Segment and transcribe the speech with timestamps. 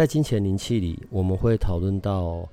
[0.00, 2.48] 在金钱灵气里，我们会讨论到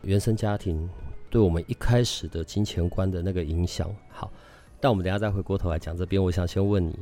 [0.00, 0.88] 原生家庭
[1.28, 3.94] 对我们一开始的金钱观的那个影响。
[4.08, 4.32] 好，
[4.80, 6.24] 但我们等下再回过头来讲这边。
[6.24, 6.98] 我想先问你，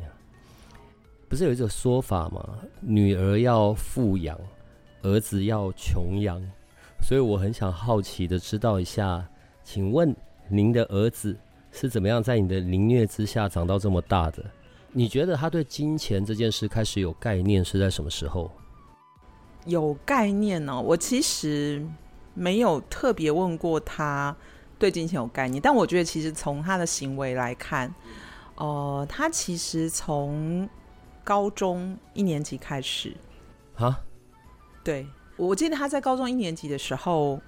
[1.29, 2.59] 不是有一种说法吗？
[2.81, 4.37] 女儿要富养，
[5.03, 6.43] 儿子要穷养。
[7.01, 9.25] 所以我很想好奇的知道一下，
[9.63, 10.13] 请问
[10.49, 11.37] 您的儿子
[11.71, 14.45] 是怎么样在你的凌虐之下长到这么大的？
[14.91, 18.51] 你觉得他对金钱这件事开始有概念是在什么时候？
[19.65, 21.87] 有概念呢、哦，我其实
[22.35, 24.35] 没有特别问过他
[24.79, 27.95] 对金钱有概念，但我觉得其实从他的行为来看，
[28.57, 30.69] 呃，他其实从
[31.23, 33.17] 高中一年级开始，
[33.77, 34.01] 啊，
[34.83, 35.07] 对，
[35.37, 37.41] 我记得他在高中一年级的时候。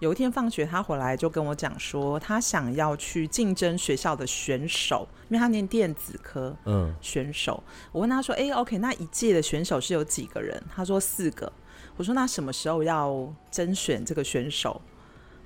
[0.00, 6.56] 有一天放学，他回来就跟我讲说，他想要去竞争学校的选手，因为他念电子科。
[6.66, 7.60] 嗯，选手。
[7.90, 11.52] 我问他说：“哎，OK，那一届的选手是有几个人？”他说：“四个。”
[11.98, 14.80] 我说：“那什么时候要甄选这个选手？”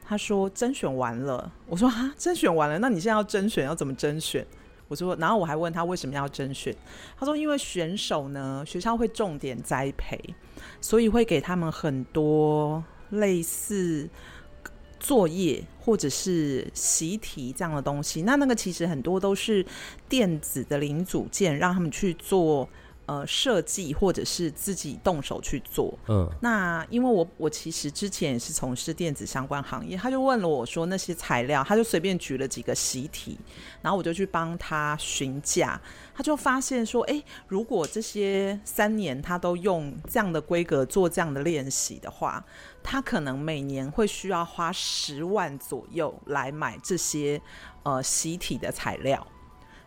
[0.05, 2.79] 他说：“甄选完了。”我说：“啊，甄选完了？
[2.79, 4.47] 那你现在要甄选，要怎么甄选？”
[4.89, 6.77] 我说：“然后我还问他为什么要甄选？”
[7.19, 10.21] 他说：“因为选手呢，学校会重点栽培，
[10.83, 14.07] 所以会给他们很多类似。”
[15.03, 19.67] 作业或者是习题这样的东西，那那个其实很多都是
[20.09, 22.69] 电子的零组件，让他们去做。
[23.07, 25.93] 呃，设计或者是自己动手去做。
[26.09, 33.37] 嗯，那因为我我其实之前也是从事电子相关行业，他就问了我说那些材料，他就随便举了几个习题，
[33.83, 35.81] 然后我就去帮他询价，
[36.15, 42.43] 他就发现说，哎，如果这些三年他都用这样的规格做这样的练习的话，
[42.85, 47.43] 他可能每年会需要花十万左右来买这些
[47.83, 49.27] 呃习题的材料。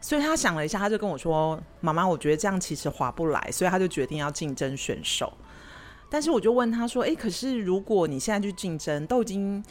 [0.05, 5.33] 所以他想了一下，他就跟我说：“妈妈，我觉得这样其实划不来。”所以他就决定要竞争选手。
[6.11, 9.65] 但是我就问他说：“诶，可是如果你现在去竞争，都已经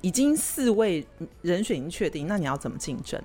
[0.00, 1.06] 已经四位
[1.42, 3.22] 人选已经确定，那你要怎么竞争？”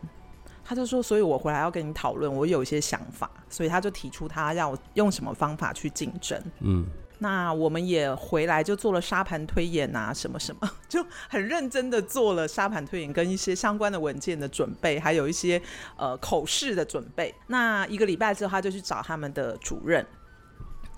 [0.66, 6.44] 他就说：“所以我回来要跟你讨论，我有一些想法。”所以他就提出他要用什么方法去竞争。
[6.59, 6.86] 嗯。
[7.22, 15.62] 那我们也回来就做了沙盘推演啊，什么什么， 就很认真的做了沙盘推演，跟一些相关的文件的准备，还有一些
[15.97, 17.35] 呃口试的准备。
[17.47, 20.06] 那一个礼拜之后，他就去找他们的主任，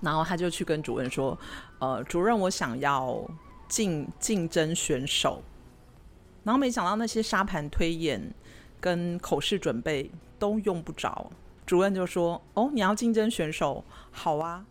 [0.00, 1.36] 然后他就去跟主任说
[1.80, 3.28] ：“呃，主任，我想要
[3.68, 5.42] 竞竞争选手。”
[6.44, 8.32] 然后没想到那些沙盘推演
[8.80, 11.30] 跟口试准备都用不着，
[11.66, 14.64] 主任就说：“哦，你要竞争选手，好啊。”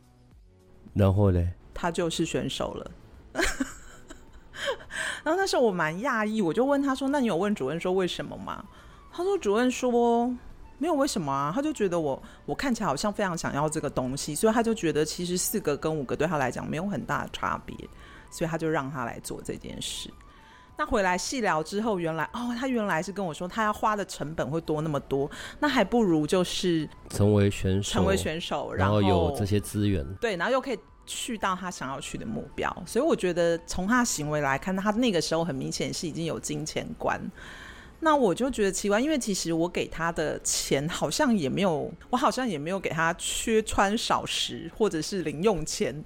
[0.93, 2.91] 然后呢，他就是选手了。
[5.23, 8.63] 然后那时候我蛮讶异，我就问他说：“那你有问主任说为什么吗？”
[9.11, 10.27] 他说：“主任说
[10.77, 17.75] 没有为什么啊，他就觉得我我看起来好像非常想要这个东西，所以他就觉得其实四个跟五个对他来讲没有很大的差别，
[18.29, 20.11] 所以他就让他来做这件事。”
[20.77, 32.83] 那回来细聊之后，原来哦，他原来是跟我说，他要花的成本会多那么多，那还不如就是成为选手，成为选手，然后有这些资源，对，然后又可以去到他想要去的目标。
[32.87, 37.21] 所以我觉得从他的行为来看，他那个时候很明显是已经有金钱观。
[37.99, 46.03] 那我就觉得奇怪，因为其实我给他的钱好像也没有，我好像也没有给他缺穿少食或者是零用钱。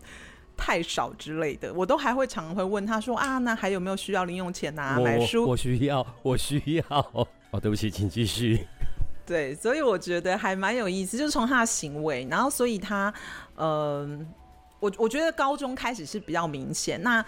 [0.58, 5.00] 太少之类的，我都还会常常会问他说啊，那还有没有需要零用钱啊？
[5.00, 7.28] 买书，我需要， 我需要。
[7.52, 8.66] 哦，对不起，请继续。
[9.26, 13.14] 对，所以我觉得还蛮有意思，就是从他的行为，然后所以他，
[13.56, 14.26] 嗯、呃，
[14.80, 17.02] 我我觉得高中开始是比较明显。
[17.02, 17.26] 那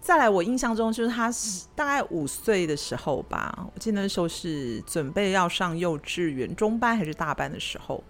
[0.00, 8.02] 再来，我印象中就是他是大概五岁的时候吧，我记得那时候是准备要上幼稚园中班还是大班的时候，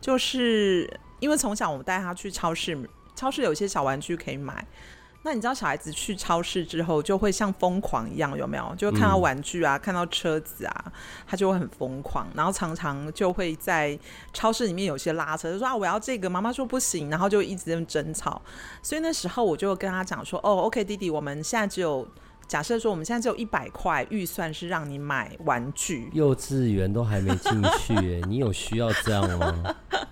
[0.00, 0.88] 就是
[1.20, 2.76] 因为从小我们带他去超市。
[3.20, 4.66] 超市有些小玩具可以买，
[5.24, 8.74] 那你知道小孩子去超市之后就会像疯狂一样，有没有？
[8.78, 10.92] 就会看到玩具啊，嗯、看到车子啊，
[11.26, 13.98] 他就会很疯狂，然后常常就会在
[14.32, 18.40] 超市里面有些拉扯，就说啊我要这个，妈妈说不行，然后就一直在争吵。
[18.82, 22.08] 所以那时候我就跟他讲说，哦，OK，弟弟，我们现在只有
[22.50, 29.76] 假设说我们现在只有一百块预算是让你买玩具，幼稚园都还没进去，哎，你有需要这样吗？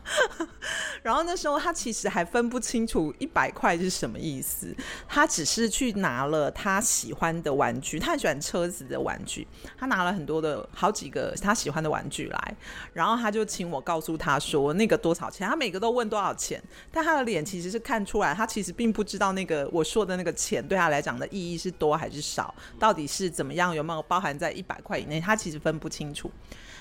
[1.01, 4.75] 然后那时候他其实还分不清楚一百块是什么意思，
[5.09, 9.47] 他只是去拿了他喜欢的玩具，他很喜欢车子的玩具，
[9.79, 12.57] 他拿了很多的好几个他喜欢的玩具来，
[12.93, 26.31] 然后他就请我告诉他说那个多少钱，他每个都问多少钱，但他的脸其实是看出来，他其实并不知道那个我说的那个钱对他来讲的意义是多还是少，到底是怎么样，有没有包含在一百块以内，他其实分不清楚，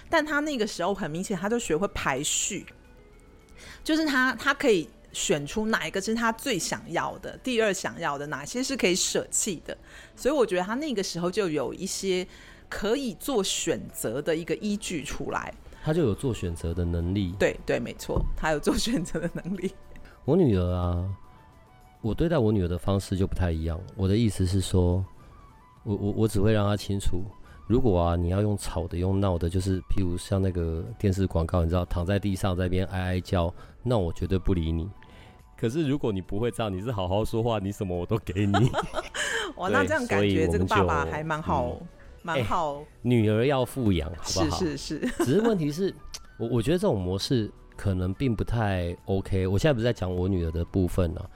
[0.09, 2.65] 但他那个时候很明显，他就学会排序。
[3.83, 9.75] 就是他，他可以选出哪一个是他最想要的，第二想要的，哪些是可以舍弃的。
[10.15, 12.27] 所以我觉得他那个时候就有一些
[12.69, 15.53] 可以做选择的一个依据出来，
[15.83, 17.33] 他就有做选择的能力。
[17.39, 19.73] 对对，没错，他有做选择的能力。
[20.25, 21.09] 我女儿啊，
[22.01, 23.79] 我对待我女儿的方式就不太一样。
[23.95, 25.03] 我的意思是说，
[25.87, 27.23] 我我我只会让他清楚。
[27.65, 33.53] 如果啊，你要用吵的、用闹的，就是譬如像那个电视广告，你知道躺在地上在那边哀哀叫，
[33.83, 34.89] 那我绝对不理你。
[35.57, 38.53] 可是如果你不会这样，你是好好说话，你什么我都给你。
[39.55, 41.77] 哇，那这样感觉这个爸爸还蛮好，
[42.21, 42.85] 蛮、嗯、好、欸。
[43.01, 44.57] 女儿要富养，好不好？
[44.57, 45.25] 是是是。
[45.25, 45.93] 只是问题是，
[46.37, 49.47] 我我觉得这种模式可能并不太 OK。
[49.47, 51.27] 我现在不是在讲我女儿的部分呢、啊。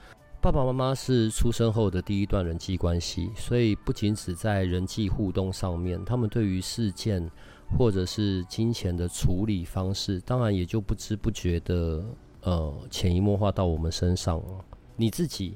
[0.42, 7.30] 爸爸妈妈是出生后的第一段人际关系，所以不仅只在人际互动上面，他们对于事件
[7.78, 12.04] 或者是金钱的处理方式，当然也就不知不觉的
[12.40, 14.64] 呃潜移默化到我们身上了。
[14.96, 15.54] 你自己，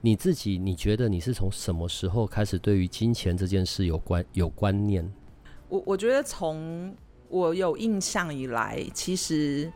[0.00, 5.12] 你自己，你觉得你是从什么时候开始对于金钱这件事有关有观念？
[5.68, 6.94] 我我觉得从
[7.28, 9.72] 我有印象以来，其实。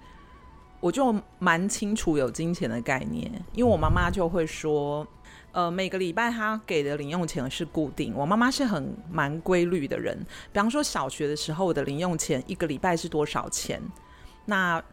[0.85, 5.07] 我就蛮清楚有金钱的概念，因为我妈妈就会说，
[5.51, 8.13] 呃，每个礼拜她给的零用钱是固定。
[8.15, 10.15] 我妈妈是很蛮规律的人，
[10.53, 13.81] 比方说小学的时候我的零用钱一个礼拜是多少钱？
[14.45, 14.85] 那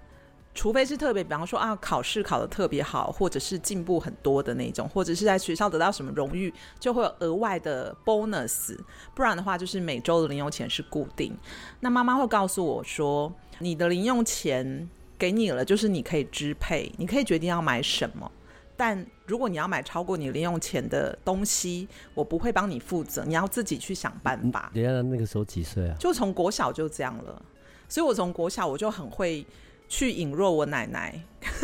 [0.56, 8.78] 除非是特别，比方说啊，考试考得特别好，或者是进步很多的那种，或者是在学校得到什么荣誉，就会有额外的 bonus。
[9.14, 11.38] 不然的话，就是每周的零用钱是固定。
[11.82, 13.30] 那妈妈会告诉我说，
[13.60, 14.90] 你的零用钱。
[15.22, 18.32] 给你了，就是你可以支配，你可以决定要买什么。
[18.76, 24.72] 但如果你要买超过你零用钱的东西，我不会帮你负责，你要自己去想办法。
[24.74, 25.96] 人家那个时候几岁啊？
[26.00, 27.40] 就从国小就这样了，
[27.88, 29.46] 所以我从国小我就很会
[29.88, 31.24] 去引诱我奶奶。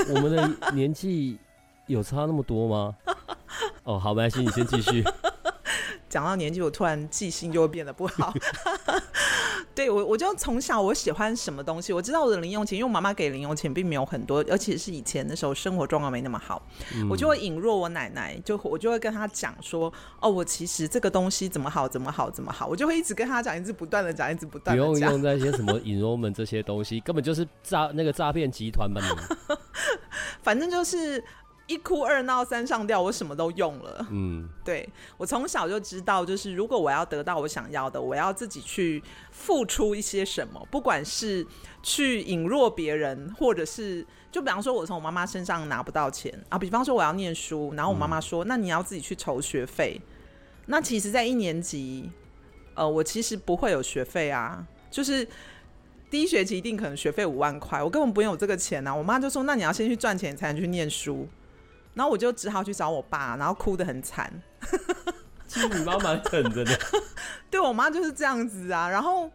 [0.10, 1.40] 我们的年纪
[1.88, 2.96] 有差那么多吗？
[3.86, 5.04] 哦，好，没关系，你先继续。
[6.08, 8.32] 讲到年纪，我突然记性就会变得不好。
[9.78, 16.60] 对我，我就从小我喜欢什么东西，我知道我的零用钱，因为我妈妈给零用钱并没有很多，而且是以前的时候生活状况没那么好，
[16.96, 24.94] 嗯、我就会引入我奶奶，就我就会跟她讲说，哦，我其实这个东西怎么好，怎么好，怎么好，我就会一直跟她讲，一直不断的讲，一直不断的讲。
[24.94, 29.56] 不用用那些什么引入们这些东西，根本就是诈那个诈骗集团吧你。
[30.42, 31.24] 反正就是。
[31.68, 34.08] 一哭二闹三上吊，我什么都用了。
[34.10, 41.46] 嗯， 对，我从小就知道，就是如果我要得到我想要的，我要自己去付出一些什么，不管是
[41.84, 50.02] 去引弱别人，或者是就比方说，我从我妈妈身上拿不到钱啊，比方说我要念书，然后我妈妈说，嗯，那你要自己去筹学费。
[50.68, 52.10] 那其实，在一年级，
[52.76, 55.28] 呃，我其实不会有学费啊，就是
[56.10, 58.94] 第一学期一定可能学费五万块，我根本不用有这个钱啊。
[58.94, 61.28] 我妈就说，那你要先去赚钱，才能去念书。
[61.98, 64.32] 然后我就只好去找我爸，然后哭得很惨。
[65.48, 66.72] 其实你妈蛮狠的呢。
[67.50, 68.88] 对，我妈就是这样子啊。
[68.88, 69.30] 然后，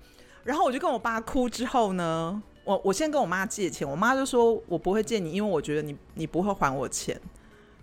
[0.45, 7.21] 然后我就跟我爸哭之后呢，我我先跟我妈借钱，我妈就说我不会借你，因为我觉得你你不会还我钱。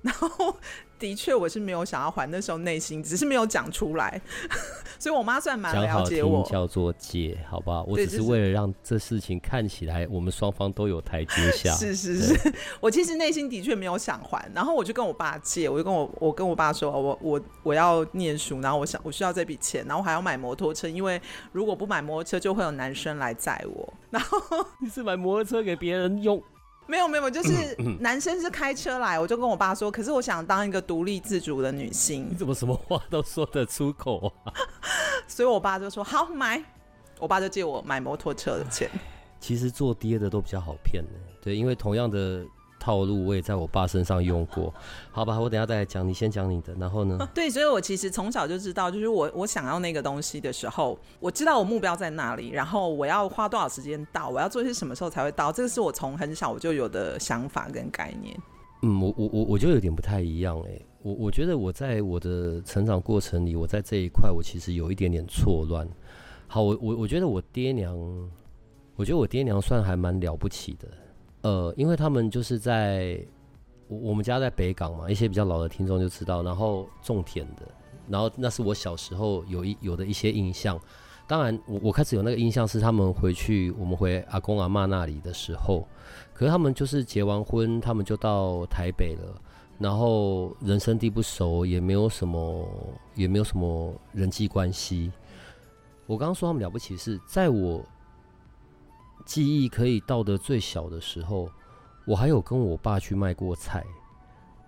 [0.02, 0.56] 然后。
[1.00, 4.22] 的确，我是没有想要还，那时候内心只是没有讲出来，
[5.00, 6.46] 所以我妈算蛮了解我。
[6.50, 7.84] 叫做借，好不好？
[7.88, 11.72] 我只是为了让这事情看起来我们双方都有台阶 下。
[11.74, 23.94] 是是是， 我其实内心的确没有想还，然后我就跟我爸借，我就跟我我跟我爸说，我我我要念书，然后我想我需要这笔钱，然后我还要买摩托车，因为如果不买摩托车，就会有男生来载我。
[24.10, 24.38] 然后
[24.82, 26.42] 你是买摩托车给别人用？
[26.90, 32.28] 没有没有，就是男生是开车来，我就跟我爸说，可是我想当一个独立自主的女性。
[32.32, 34.52] 你怎么什么话都说得出口啊？
[35.28, 36.64] 所以我爸就说好买，
[37.20, 38.90] 我爸就借我买摩托车的钱。
[39.40, 42.44] 其实做爹的都比较好骗的，对，因为同样的。
[42.80, 44.74] 套路我也在我爸身上用过，
[45.12, 47.18] 好吧，我等下再来讲，你先讲你的，然后呢？
[47.36, 58.36] 对，所以我其实从小就知道，就是我我想要那个东西的时候，我知道我目标在哪里，然后我要花多少时间到，我要做些什么时候才会到，这个是我从很小我就有的想法跟概念。
[58.82, 65.86] 嗯，我我我我就有点不太一样哎、欸，我我觉得我在我的成长过程里，我在这一块我其实有一点点错乱。
[66.48, 67.94] 好，我我我觉得我爹娘，
[68.96, 70.88] 我觉得我爹娘算还蛮了不起的。
[71.42, 73.20] 呃，因为他们就是在
[73.88, 77.68] 我我们家在北港嘛，一些比较老的听众就知道，然后种田的，
[78.08, 80.80] 然后那是我小时候有一有的一些印象。
[81.28, 85.88] 当然，我我开始有那个印象是他们回去，我们回阿公阿嬷那里的时候，
[86.34, 89.40] 可是他们就是结完婚，他们就到台北了，
[89.78, 92.68] 然后人生地不熟，也没有什么，
[93.14, 95.12] 也没有什么人际关系。
[96.08, 97.86] 我刚刚说他们了不起是在我
[99.26, 101.50] 记忆可以到的最小的时候，
[102.06, 103.86] 我还有跟我爸去卖过菜，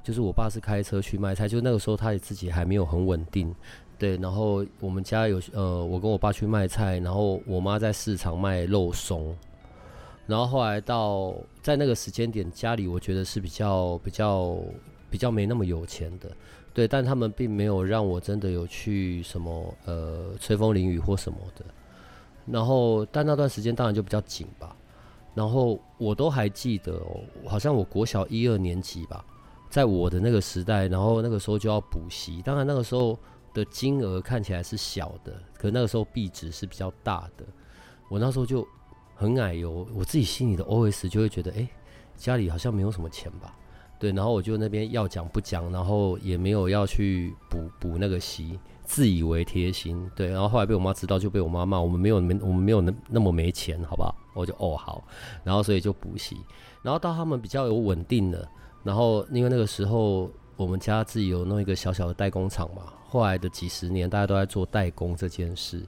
[0.03, 3.53] 就是我爸是开车去卖菜，就那个时候他也自己还没有很稳定。
[3.97, 9.35] 对，然后我们家有呃，我跟我爸去卖菜，然后我妈在市场卖肉松，
[10.25, 14.57] 然后后来到在那个时间点，家里我觉得是比较比较
[15.09, 16.31] 比较没那么有钱的，
[16.73, 21.63] 对，但他们并没有让我真的有去什么呃吹风淋雨或什么的，
[22.51, 24.75] 然后但那段时间当然就比较紧吧，
[25.33, 29.23] 然后我都还记得哦，好像我国小一二年级吧，
[29.69, 33.17] 在我的那个时代，然后那个时候就要补习，当然那个时候。
[33.53, 37.45] 的金额看起来是小的，可那个时候币值是比较大的。
[38.09, 38.65] 我那时候就
[39.13, 41.67] 很矮油，我自己心里的 OS 就会觉得，哎、
[42.15, 43.53] 家里好像没有什么钱吧？
[43.99, 48.57] 对，然后我就那边要讲不讲，然后也没有要去补补那个习，
[48.91, 50.11] 自以为贴心。
[50.13, 54.13] 对，然后后来被我妈知道，就被我妈骂，我们没有没我们没有那那么没钱，好不好？
[54.33, 55.01] 我就哦好，
[55.45, 56.35] 然后所以就补习，
[56.81, 58.45] 然后到他们比较有稳定的，
[58.83, 62.83] 然后因为那个时候我们家自己有弄一个小小的代工厂嘛。
[63.07, 65.81] 后来的几十年，大家都在做代工这件事，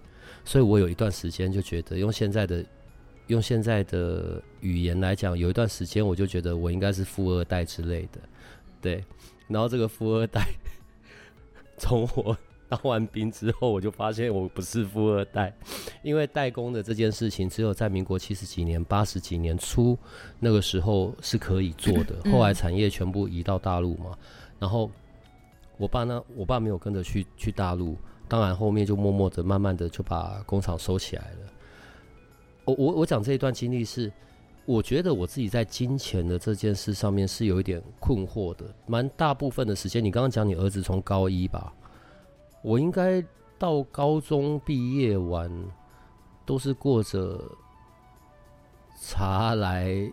[0.45, 2.65] 所以我有一段时间就觉得，用现在的
[3.27, 8.19] 用现在的语言来讲，有一段时间我就觉得我应该是富二代之类的，
[8.81, 9.03] 对。
[9.48, 10.41] 然后这个富二代，
[11.77, 12.36] 从我
[12.70, 15.53] 当完兵之后，我就发现我不是富二代，
[16.01, 19.98] 因为代工的这件事情，只有在民国七十几年、八十几年初
[20.39, 24.17] 那个时候是可以做的，后来产业全部移到大陆嘛，
[24.60, 24.89] 然后。
[25.75, 26.24] 我爸呢？
[26.36, 31.38] 我爸没有跟着去去大陆，当然后面就默默的、慢慢的就把工厂收起来了。
[32.65, 34.13] 我我我讲这一段经历是，
[34.65, 38.63] 我觉得我自己在金钱的这件事上面是有一点困惑的。
[38.86, 41.74] 蛮大部分的时间，你刚刚讲你儿子从高一吧，
[42.63, 43.24] 我应该
[43.60, 45.51] 到高中毕业完，
[46.46, 47.39] 都是过着
[49.00, 50.12] 茶来。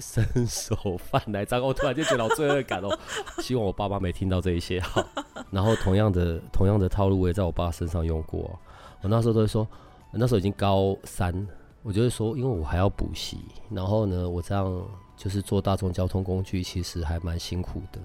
[0.00, 2.98] 伸手饭来张，我突然就觉得好罪恶感哦。
[3.38, 5.04] 希望我爸妈没听到这一些哈。
[5.48, 8.58] 然后同样的同样的套路，我也在我爸身上用过。
[9.00, 9.64] 我那时候都会说，
[10.10, 11.46] 那时候已经高三，
[11.84, 13.38] 我就会说，因为我还要补习。
[13.70, 14.84] 然后呢，我这样
[15.16, 18.00] 就是坐大众交通工具，其实还蛮辛苦的。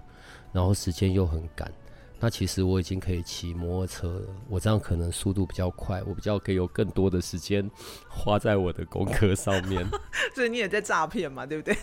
[0.51, 1.71] 然后时间又很赶。
[2.19, 7.69] 那其实我已经可以骑摩托车了，我这样可能速度比较快，我比较可以有更多的时间
[8.09, 9.87] 花在我的功课上面。
[10.33, 11.77] 所以你也在诈骗嘛，对不对？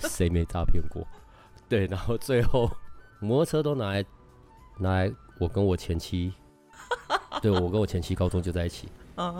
[0.08, 1.06] 谁没诈骗过？
[1.70, 2.70] 对，然后最后
[3.18, 4.04] 摩托车都拿来
[4.78, 6.34] 拿来，我跟我前妻，
[7.40, 8.88] 对，我跟我前妻高中就在一起，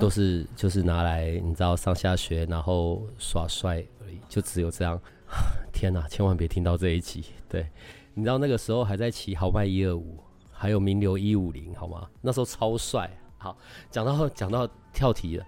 [0.00, 4.98] 都是就是拿来你知道上下学，然后耍帅而已，就只有这样。
[5.74, 7.22] 天哪，千万别听到这一集。
[7.50, 7.68] 对，
[8.14, 10.18] 你知道那个时候还在骑豪迈一二五。
[10.58, 12.08] 还有名流一五零，好吗？
[12.20, 13.08] 那时候超帅。
[13.38, 13.56] 好，
[13.88, 15.46] 讲到讲到跳题了。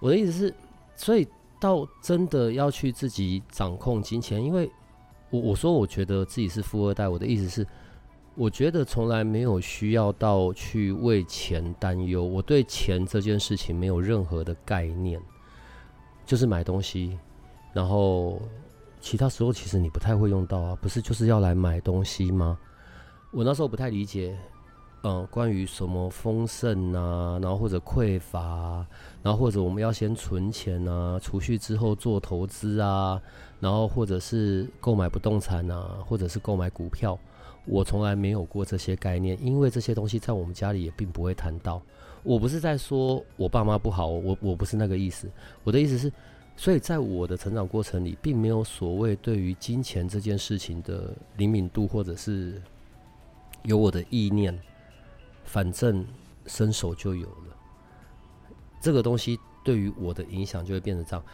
[0.00, 0.54] 我的意思是，
[0.96, 1.28] 所以
[1.60, 4.70] 到真的要去自己掌控金钱，因为
[5.28, 7.66] 我我说我觉得自己是富二代，我的意思是，
[8.34, 12.24] 我觉得从来没有需要到去为钱担忧。
[12.24, 15.20] 我对钱这件事情没有任何的概念，
[16.24, 17.18] 就是买东西，
[17.74, 18.40] 然后
[19.02, 22.58] 其他时候其实你不太会用到啊，不是就是要来买东西吗？
[23.30, 24.34] 我那时候不太理解，
[25.02, 28.86] 嗯，关于什么丰盛啊，然后或者匮乏，
[29.22, 33.20] 然后或者我们要先存钱啊，储蓄之后做投资啊，
[33.60, 37.18] 然后或者是购买不动产啊，或者是购买股票，
[37.66, 41.82] 我从来没有过这些概念，因为这些东西在我们家里也并不会谈到。
[42.22, 45.30] 我不是在说我爸妈不好，我我不是那个意思，
[45.64, 46.10] 我的意思是，
[46.56, 52.60] 所以在我的成长过程里，并没有所谓对于金钱这件事情的灵敏度，或者是。
[53.62, 54.58] 有我的意念，
[55.44, 56.06] 反正
[56.46, 57.56] 伸手就有了。
[58.80, 61.24] 这个东西对于我的影响就会变成这样。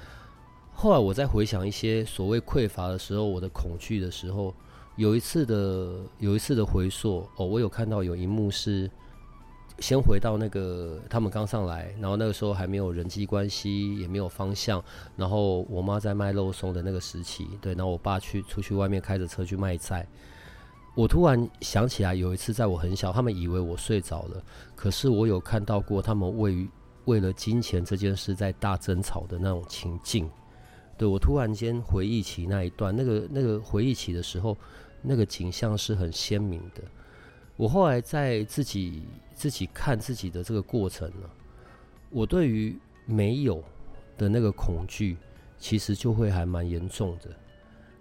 [0.72, 4.52] 后来我在回想一些所谓匮乏的时候，我的恐惧的时候，
[4.96, 8.90] 有一次的有一次的回溯哦，我有看到有一幕是
[9.78, 14.82] 先回到那个他们刚上来，然后那个时候还没有人际关系，也没有方向，
[15.16, 20.06] 然后我妈在卖肉松的那个时期，对，然后我爸去出去外面开着车去卖菜。
[20.94, 24.42] 我突然想起来，有一次在我很小，他们以为我睡着了，
[24.76, 26.68] 可是我有看到过他们为
[27.06, 30.30] 为了金钱这件事在大争吵的那种情境。
[30.96, 34.56] 对，我突然间回忆起那一段，那个那个回忆起的时候，
[35.02, 36.82] 那个景象是很鲜明的。
[37.56, 39.02] 我后来在自己
[39.34, 41.28] 自己看自己的这个过程呢，
[42.10, 43.62] 我对于没有
[44.16, 45.16] 的那个恐惧，
[45.58, 47.30] 其实就会还蛮严重的。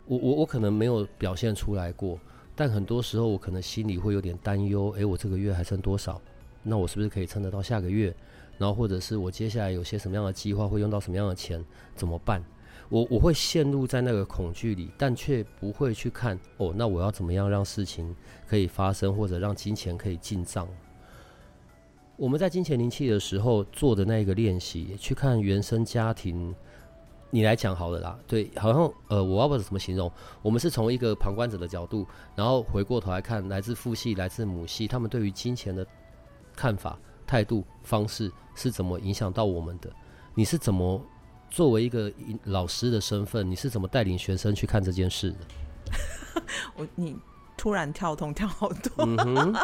[0.06, 2.20] 我我我可能没有表现出来过，
[2.56, 4.92] 但很多时候我可能心里会有点担忧。
[4.92, 6.22] 诶，我这个月还剩多少？
[6.62, 8.14] 那我是不是可以撑得到下个月？
[8.58, 11.64] 然后或者是我接下来有些什么样的计划，会用到什么样的钱？
[11.96, 12.44] 怎么办？
[12.90, 16.72] 我我会陷入在那个恐惧里，但却不会去看哦。
[16.76, 18.16] 那我要怎么样让事情
[18.48, 20.68] 可以发生，或者让金钱可以进账？
[22.16, 26.54] 我们在金钱灵气的时候做的那个练习，去看原生家庭。
[27.34, 30.12] 你来讲好了啦，对，好像呃，我要不知道怎么形容。
[30.44, 35.84] 我们是从一个旁观者的角度，然后回过头来看，来自父系、来自母系，他们对于金钱的
[36.56, 39.92] 看法、态度、方式是怎么影响到我们的？
[40.36, 41.04] 你是怎么？
[41.50, 42.12] 作为一个
[42.44, 45.38] 老师的身份，你是怎么带领学生去看这件事的？
[46.78, 47.16] 我你
[47.56, 49.06] 突然跳通跳好多。
[49.26, 49.56] 嗯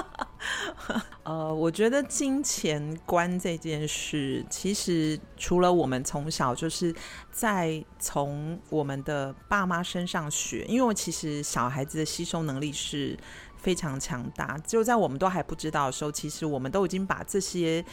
[1.24, 6.94] 呃，我觉得金钱观这件事，其实除了我们从小就是
[7.32, 13.18] 在从我们的爸妈身上学，因为其实小孩子的吸收能力是
[13.58, 17.84] 非常强大，就在我们都还不知道的时候，其实我们都已经把这些。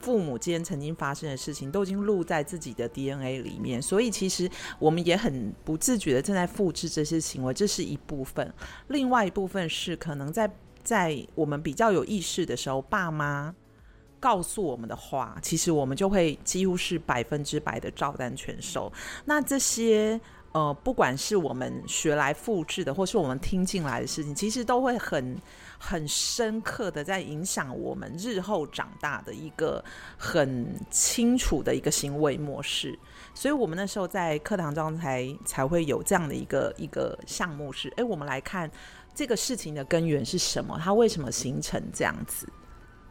[0.00, 8.52] 父母间曾经发生的事情都已经录在自己的 DNA 里面，所以其实我们也很不自觉的正在复制这些行为，这是一部分。
[8.88, 10.50] 另外一部分是可能在
[10.84, 13.54] 在我们比较有意识的时候，爸妈
[14.20, 18.92] 告诉我们的话，其实我们就会几乎是百分之百的照单全收。
[19.24, 20.20] 那这些。
[20.52, 25.36] 呃，不管是我们学来复制的，或是我们听进来的事情，其实都会很
[25.78, 29.84] 很深刻的在影响我们日后长大的一个
[30.16, 32.98] 很清楚的一个行为模式。
[33.34, 38.70] 所以，我们那时候在课堂中才才会有这样的一个一个项目是，哎，我们来看
[39.14, 42.48] 这个事情的根源是什么，它为什么形成这样子？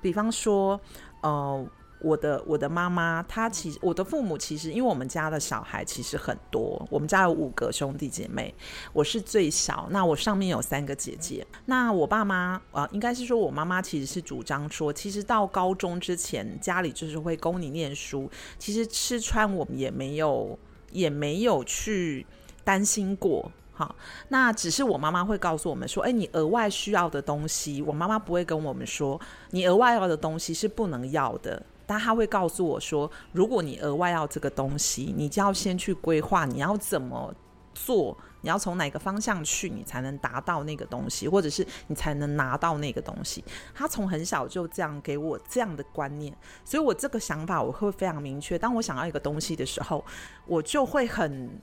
[0.01, 0.79] 比方说，
[1.21, 1.67] 呃。
[2.05, 8.53] 我的我的妈妈，她其实我的父母其实，因为我们家的小孩其实很多，我们家有五个兄弟姐妹，
[8.93, 11.43] 我是最小，那我上面有三个姐姐。
[11.65, 20.59] 那我爸妈啊、应该是说我妈妈其实是主张说，其实到高中之前，家里就是会供你念书，其实吃穿我们也没有
[20.91, 22.23] 也没有去
[22.63, 23.51] 担心过。
[23.73, 23.95] 好，
[24.29, 31.61] 那只是我妈妈会告诉我们说，哎，你额外需要的东西，我妈妈不会跟我们说，你额外要的东西是不能要的。
[31.85, 37.33] 但他会告诉我说，如果你额外要这个东西，你就要先去规划你要怎么
[37.73, 43.43] 做，你要从哪个方向去，你才能达到那个东西，或者是你才能拿到那个东西。
[43.73, 48.57] 他从很小就这样给我这样的观念，所以我这个想法我会非常明确。
[48.57, 50.03] 当我想要一个东西的时候，
[50.45, 51.59] 我就会很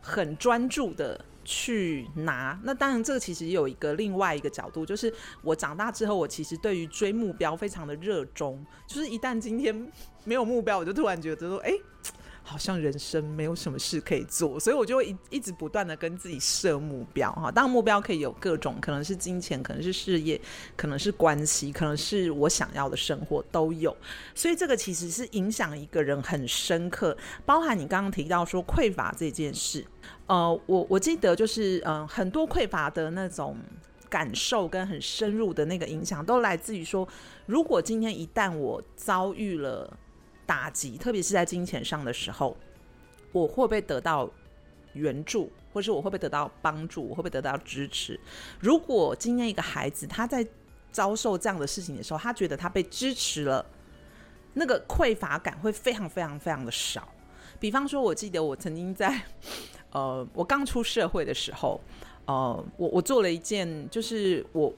[0.00, 1.24] 很专注的。
[1.42, 9.90] 去拿，那当然这个其实有一个另外一个角度，就是我长大之后，我其实对于追目标非常的热衷，就是一旦今天
[10.22, 11.72] 没有目标，我就突然觉得说，哎。
[12.42, 17.50] 好像人生没有什么事可以做，所以我就会一一直不断的跟自己设目标哈。
[17.50, 20.40] 当然目标可以有各种，可能是金钱，可能是事业，
[20.76, 23.96] 可能是关系，可能是我想要的生活都有。
[24.34, 29.84] 所以这个其实是影响一个人很深刻，包含你刚刚提到说匮乏这件事。
[30.26, 33.56] 呃，我我记得就是嗯、很多匮乏的那种
[34.08, 37.06] 感受跟很深入的那个影响，都来自于说，
[37.46, 39.96] 如果今天一旦我遭遇了。
[40.50, 42.56] 打击，特别是在金钱上的时候，
[43.30, 44.28] 我会不会得到
[44.94, 48.18] 援助，或是我会不会得到帮助，我会不会得到支持？
[48.58, 50.44] 如果今天一个孩子他在
[50.90, 53.64] 遭受这样的事情的时候，他觉得他被支持了，
[54.54, 57.08] 那个匮乏感会非常非常非常的少。
[57.60, 59.22] 比方说，我记得我曾经在
[59.94, 61.80] 呃，我刚出社会的时候，
[62.24, 64.74] 呃，我我做了一件，就是我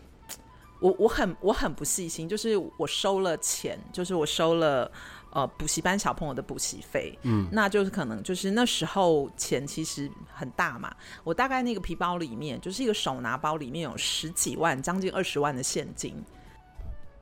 [0.80, 4.92] 我我很我很不细心，就是我收了钱，就是我收了。
[5.32, 10.94] 呃，补习班小朋友的补习费，嗯，那就是可能就是那时候钱其实很大嘛。
[11.24, 16.22] 我大概那个皮包里面，就是一个手拿包，里面有十几万，将近二十万的现金，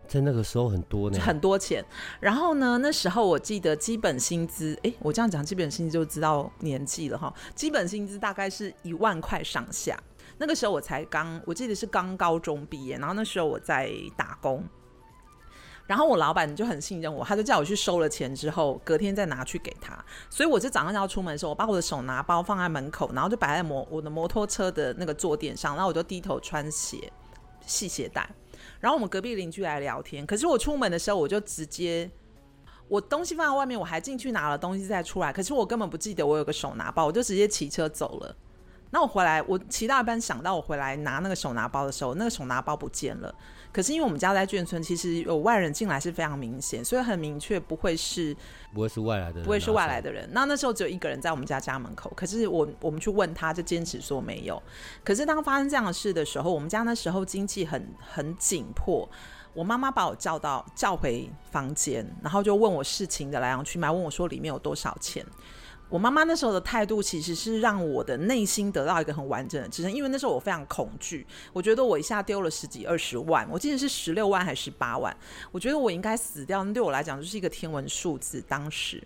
[0.09, 1.85] 在那个时候很多呢，很多钱。
[2.19, 7.33] 然后呢，那时候我记得基本薪资，哎，我这样讲基本薪资就知道年纪了哈。
[7.55, 9.97] 基本薪资大概是一万块上下。
[10.37, 14.65] 那个时候我才刚，我记得是刚高中毕业，然后那时候我在打工。
[15.91, 19.93] 然后我老板就很信任我，他就叫我去收了钱之后，隔天再拿去给他。
[20.31, 27.13] 所以我就早上要出门的时候，我把我的手拿包放在门口，然后就摆在摩我的摩托车的那个坐垫上，然后我就低头穿鞋
[27.67, 28.31] 系鞋带。
[28.79, 32.09] 然后我们隔壁邻居来聊天，可是我出门的时候，我就直接
[32.87, 38.37] 我东西放在外面，我还进去拿了东西再出来，可是我根本不记得我有个手拿包，我就直接骑车走了。
[38.93, 43.33] 那我回来，我骑到一半想到我回来拿那个手拿包的时候，那个手拿包不见了。
[43.73, 48.37] 可是因为我们家在眷村，其实有外人进来是非常明显，所以很明确不会是
[48.75, 50.29] 不会是外来的人，不会是外来的人。
[50.33, 54.61] 那那时候只有一个人在我们家家门口，可是我我们去问他，就坚持说没有。
[55.05, 59.09] 可是当发生这样的事的时候，我们家那时候经济很很紧迫，
[59.55, 65.25] 我妈妈把我叫到叫回房间，然后就问我事情的来龙去脉，问我说里面有多少钱。
[65.91, 75.15] 我妈妈那时候的态度其实是让我的内心得到一个很完整的支撑，因为那时候我非常恐惧，我觉得我一下丢了十几二十万，我记得是十六万还是十八万，
[75.51, 78.41] 我觉得我应该死掉，那对我来讲就是一个天文数字。
[78.49, 79.03] 当时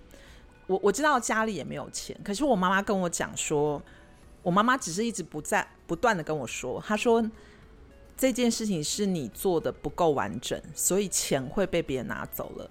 [0.66, 3.82] 我我知道家里也没有钱，可是我妈妈跟我讲说，
[4.42, 7.24] 我妈妈只是一直不在不断的跟我说，她说
[8.14, 12.70] 这件事情是你做的不够完整，所以钱会被别人拿走了。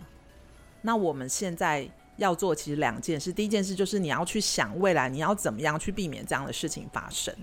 [0.84, 1.90] 那我们现在。
[2.18, 7.34] 要做其实两件事，第一件事就是你要去想未来你要怎么样去避免这样的事情发生，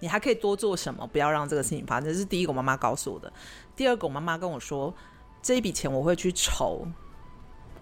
[0.00, 2.08] 你还可以多做什么，不要让这个事情发生。
[2.08, 3.30] 这是第一个，我妈妈告诉我的。
[3.76, 4.94] 第二个，我妈妈跟我说，
[5.42, 6.86] 这一笔钱我会去筹。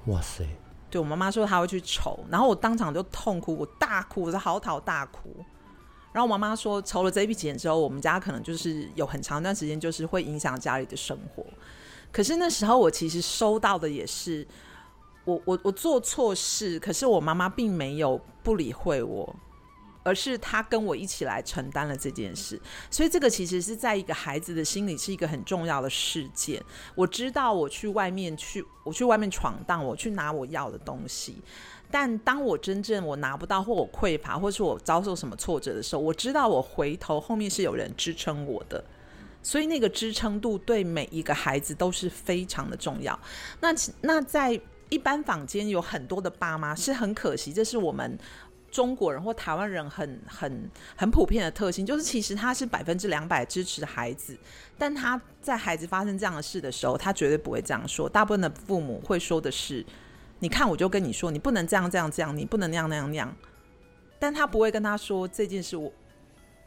[0.06, 0.44] 哇塞！
[0.90, 5.34] 对，我妈妈说她会去筹，然后我当场就痛哭，我大哭，我是嚎啕大哭。
[6.12, 11.44] 然后我妈妈说，筹了这一笔钱之后，我们家可能就是有很长一段时间就是会影响家里的生活。
[12.10, 14.46] 可是那时候我其实收到的也是。
[15.24, 19.36] 我我我做错事，可是我妈妈并没有不理会我，
[20.02, 22.60] 而是她跟我一起来承担了这件事。
[22.90, 26.60] 所以这个其实是在一个孩子的心里是一个很重要的事件。
[26.96, 31.40] 我知道我去外面去，我去外面闯荡，我去拿我要的东西，
[31.88, 38.84] 但当我真正我拿不到，或我匮乏，或是我遭受什么挫折的时候，我知道我回头后面是有人支撑我的。
[39.40, 43.16] 所以那个支撑度对每一个孩子都是非常的重要。
[43.60, 43.68] 那
[44.00, 44.60] 那在。
[44.92, 48.18] 一般坊间有很多的爸妈是很可惜，这是我们
[48.70, 54.36] 中国人或台湾人很很很普遍的特性，就是其实他是百分之两百支持孩子，
[54.76, 58.06] 但他在孩子发生这样的事的时候，他绝对不会这样说。
[58.06, 59.82] 大部分的父母会说的是
[60.40, 63.34] ：“你看，我就跟你说，你不能这样这样这样，你不能那样那样那样。”
[64.20, 65.90] 但他不会跟他说这件事，我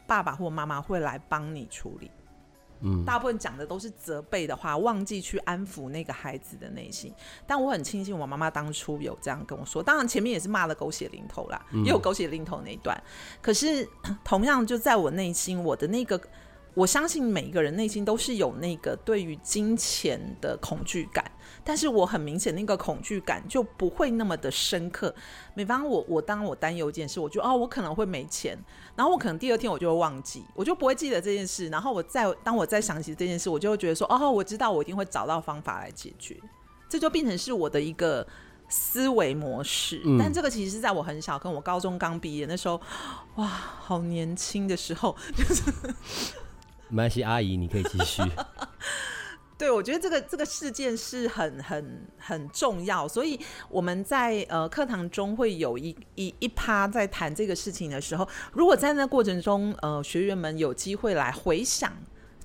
[0.04, 2.10] 爸爸或妈妈会来帮你处理。
[2.80, 7.12] 嗯，大部分讲的都是责备的话，忘记去安抚那个孩子的内心。
[7.46, 9.82] 但我很庆幸，我妈妈当初有这样跟我说。
[9.82, 13.00] 当然，前面也是骂的狗血淋头啦，也有狗血淋头那一段。
[13.40, 13.88] 可是，
[14.24, 16.20] 同样就在我内心，我的那个。
[16.74, 21.24] 我相信每一个人内心都是有那个对于金钱的恐惧感，
[21.66, 25.12] 但是我很明显那个恐惧感就不会那么的深刻。
[25.56, 28.56] 比方我我当我担忧一件事，我就哦我可能会没钱，
[28.94, 31.68] 然后我可能第二天我就会忘记，我就不会记得这件事。
[31.68, 36.40] 然后我再当我再想起这件事，我就会觉得说哦我知道我一定会找到方法来解决，
[36.88, 38.24] 这就变成是我的一个
[38.68, 40.00] 思维模式。
[40.04, 40.16] 嗯。
[40.16, 42.80] 但这个其实是在我很小，跟我高中刚毕业那时候，
[43.34, 45.64] 哇好年轻的时候就是。
[46.88, 48.22] 没关系，阿姨，你可以继续。
[49.58, 53.40] 对，我觉得这个这个事件是很很很重要，所以
[53.70, 61.90] 我们在呃课堂中会有一一一趴在谈这个事情的时候，如果在那过程中，呃，学员们有机会来回想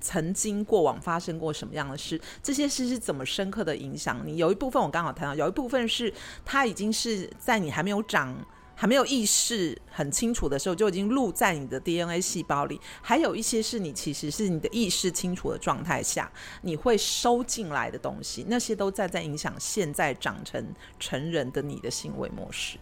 [0.00, 4.38] 曾经过往发生过什么样的事，这些事是怎么深刻的影响你。
[4.38, 6.10] 有一部分我刚好谈到，有一部分是
[6.46, 8.34] 它已经是在你还没有长。
[8.82, 12.80] 还没有意识很清楚的时候，就已经录在你的 DNA 细胞里。
[13.00, 16.28] 还有一些是你其实是你的意识清楚的状态下，
[16.62, 20.66] 你会收进来的东西，那些都在在影响现在长成
[20.98, 22.76] 成人的你的行为模式。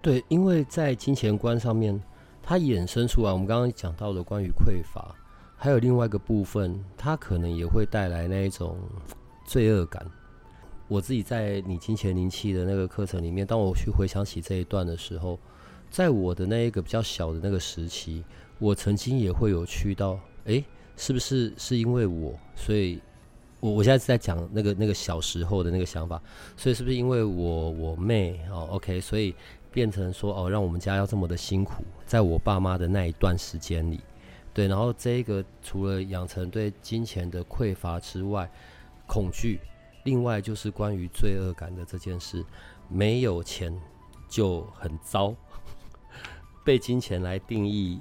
[0.00, 2.00] 对，因为在金钱观上面，
[2.40, 5.12] 它衍生出来，我们刚刚讲到的关于匮乏，
[5.56, 8.78] 还有另外一个部分，它可能也会带来那一种
[9.44, 10.08] 罪恶感。
[10.88, 15.38] 我自己在你金钱灵气的那个课程里面，当我去回想起这一段的时候，
[15.90, 18.22] 在我的那一个比较小的那个时期，
[18.58, 20.64] 我曾经也会有去到，诶，
[20.96, 23.00] 是不是是因为我，所以
[23.58, 26.22] 我我现在是在讲那个那个小时候的那个想法，
[26.56, 29.34] 所以是不是因为我我妹哦，OK，所以
[29.72, 33.98] 变成说哦，让我们家要这么的辛苦，在我爸妈的那一段时间里，
[34.54, 38.48] 对，然后这一个除了养成对金钱的匮乏之外，
[39.08, 39.58] 恐惧。
[40.06, 42.44] 另外就是关于罪恶感的这件事，
[42.88, 43.76] 没有钱
[44.28, 45.34] 就很糟，
[46.64, 48.00] 被金钱来定义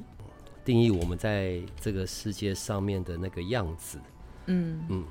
[0.64, 4.00] 定义我们在这个世界上面的那个样子。
[4.46, 5.04] 嗯嗯，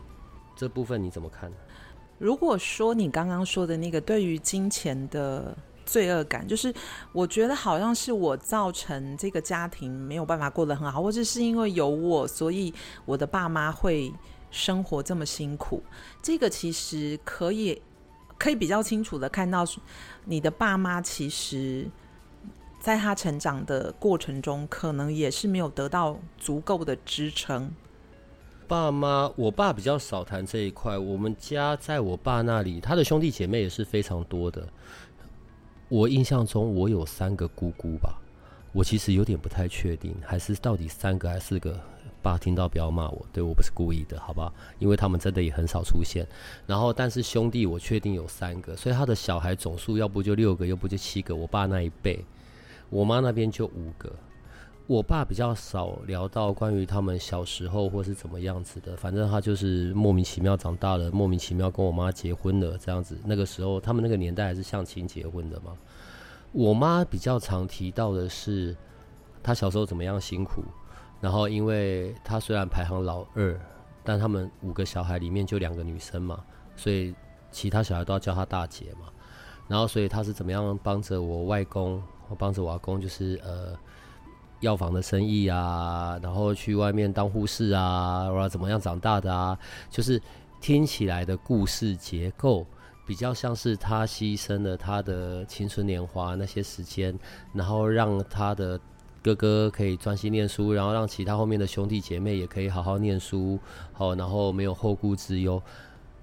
[0.54, 1.52] 这部分你怎么看？
[2.18, 5.52] 如果说你刚刚说的那个对于金钱的
[5.84, 6.72] 罪恶感，就是
[7.12, 12.72] 我觉得好像是我造成这个家庭没有办法过得很好，或者是因为有我，所以
[13.04, 14.12] 我的爸妈会。
[14.54, 15.82] 生活这么辛苦，
[16.22, 17.82] 这个其实可以
[18.38, 19.64] 可以比较清楚的看到，
[20.24, 21.88] 你的爸妈其实
[22.78, 27.74] 在他成长的过程中，可能也是没有得到足够的支撑。
[28.68, 30.96] 爸妈，我爸比较少谈这一块。
[30.96, 34.66] 我们家在我爸那里，他的兄弟姐妹也是非常多的。
[35.88, 38.20] 我印象中，我有三个姑姑吧。
[38.72, 41.78] 我其实有点不太确定，还是到底三个还是四个？
[42.24, 44.50] 爸听到不要骂我，对，我不是故意的，好不好？
[44.78, 46.26] 因为他们真的也很少出现。
[46.66, 51.36] 然后，但是兄弟我确定有三个，所以他的小孩总数要不就六个，要不就七个。
[51.36, 52.24] 我爸那一辈，
[52.88, 54.10] 我妈那边就五个。
[54.86, 63.18] 我爸比较少聊到关于他们小时候或是怎么样子的，反正他就是莫名其妙长大了，莫名其妙跟我妈结婚了这样子。
[63.24, 65.72] 那个时候他们那个年代还是相亲结婚的嘛。
[66.52, 68.76] 我妈比较常提到的是
[69.42, 70.62] 她小时候怎么样辛苦，
[71.24, 73.58] 然后因为他虽然排行老二，
[74.02, 76.44] 但他们五个小孩里面就两个女生嘛，
[76.76, 77.14] 所以
[77.50, 79.08] 其他小孩都要叫她大姐嘛。
[79.66, 83.74] 然后所以她是怎么样帮着我外公，或帮着我阿公，就是呃。
[84.60, 89.58] 药房的生意啊，然后去外面当护士啊，或者怎么样长大的啊，
[89.90, 90.18] 就是
[90.58, 92.64] 听起来的故事结构
[93.06, 97.18] 比较像是他牺牲了他的青春年华那些时间，
[97.52, 98.80] 然后让他的
[99.24, 103.58] 哥哥可以专心念书，然后让其他后面的兄弟姐妹也可以好好念书，
[103.94, 105.60] 好，然后没有后顾之忧。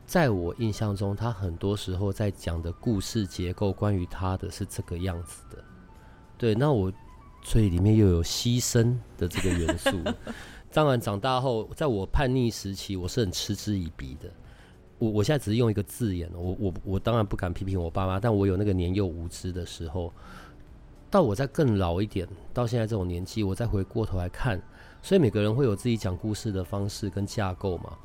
[0.05, 5.57] 在我印象中，他很多时候在讲的故事结构，关于他的是这个样子的。
[6.37, 6.93] 对，那我。
[7.43, 9.89] 所以里面又有牺牲的这个元素。
[10.71, 14.29] 当然，长大后，在我叛逆时期，我是很嗤之以鼻的。
[14.99, 20.13] 我我现在只是用一个字眼，我我我当然不敢批评我爸妈，但我有那个年幼无知的时候。
[21.11, 24.59] 到我再更老一点，到现在这种年纪，我再回过头来看，
[25.03, 27.95] 所以每个人会有自己讲故事的方式跟架构嘛。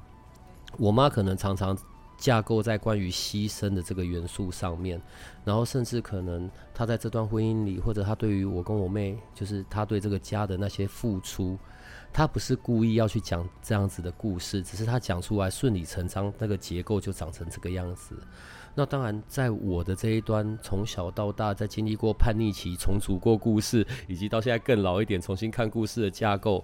[0.77, 1.75] 我妈可能常常。
[2.19, 4.99] 架构在关于牺牲的这个元素上面，
[5.45, 11.59] 然后甚至可能她在这段婚姻里，或者她对于我跟我妹，就是她对这个家的那些付出，
[12.15, 18.17] 她不是故意要去讲这样子的故事，只是她讲出来顺理成章，那个结构就长成这个样子。
[18.79, 26.63] 那当然，在我的这一端，从小到大，在经历过叛逆期、重组过故事，以及到现在更老一点，重新看故事的架构。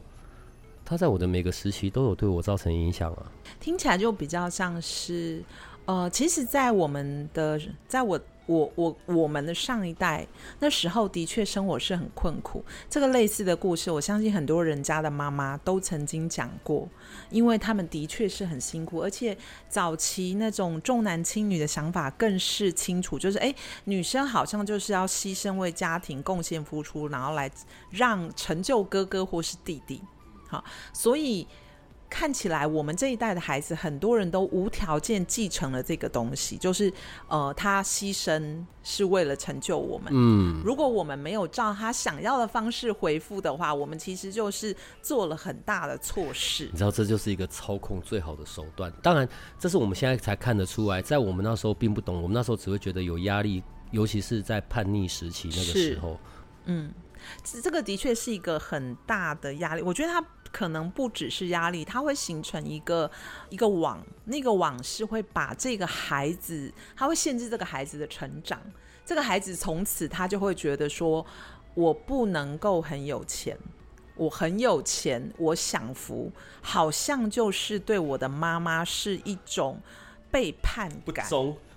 [0.85, 5.43] 它在我的每个时期都有对我造成影响啊，听起来就比较像是，
[5.87, 10.27] 呃，其实，在我们的，在我我我我们的上一代
[10.59, 12.65] 那时候，的确生活是很困苦。
[12.91, 16.89] 这个类似的故事，我相信很多人家的妈妈都曾经讲过，
[17.31, 19.37] 因为他们的确是很辛苦，而且
[19.69, 27.51] 早期那种重男轻女的想法更是清楚，就是哎，女生好像就是要牺牲为家庭贡献付出，然后来
[27.91, 30.03] 让成就哥哥或是弟弟。
[30.49, 31.47] 好，所以
[32.13, 36.93] 看起来我们这一代的孩子，很多人都无条件继承了这个东西，就是
[37.27, 40.13] 呃，他牺牲是为了成就我们。
[40.15, 46.69] 嗯，如果我们没有照他想要的方式回复的话，我们其实就是做了很大的错事。
[46.71, 48.93] 你知道，这就是一个操控最好的手段。
[49.03, 49.27] 当然，
[49.59, 56.21] 这是我们现在才看得出来，在我们那时候并不懂，我们那时候只会觉得有压力，尤其是在叛逆时期那个时候。
[56.67, 56.93] 嗯，
[57.43, 59.81] 这个的确是一个很大的压力。
[59.81, 60.23] 我觉得他。
[60.53, 63.11] 可能不只是压力，它会形成一个
[63.49, 68.61] 一个网，那个网是会把这个孩子，他会限制这个孩子的成长。
[69.05, 71.25] 这个孩子从此他就会觉得说，
[71.75, 73.59] 我不能够很有钱，
[74.15, 79.81] 我很有钱，我享福，好像就是对我的妈妈是一种
[80.31, 81.27] 背叛感，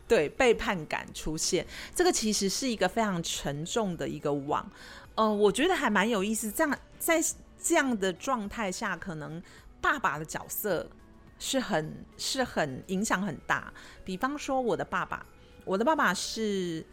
[0.07, 1.65] 对，背叛感出现。
[1.95, 4.69] 这个其实是一个非常沉重的一个网。
[5.15, 7.23] 嗯、呃，我觉得还蛮有意思，这样在。
[7.65, 9.41] 这样的状态下，可能
[9.81, 10.87] 爸爸的角色
[11.39, 13.73] 是很是很影响很大。
[14.03, 15.25] 比方说，我的爸爸，
[15.65, 16.85] 我的爸爸是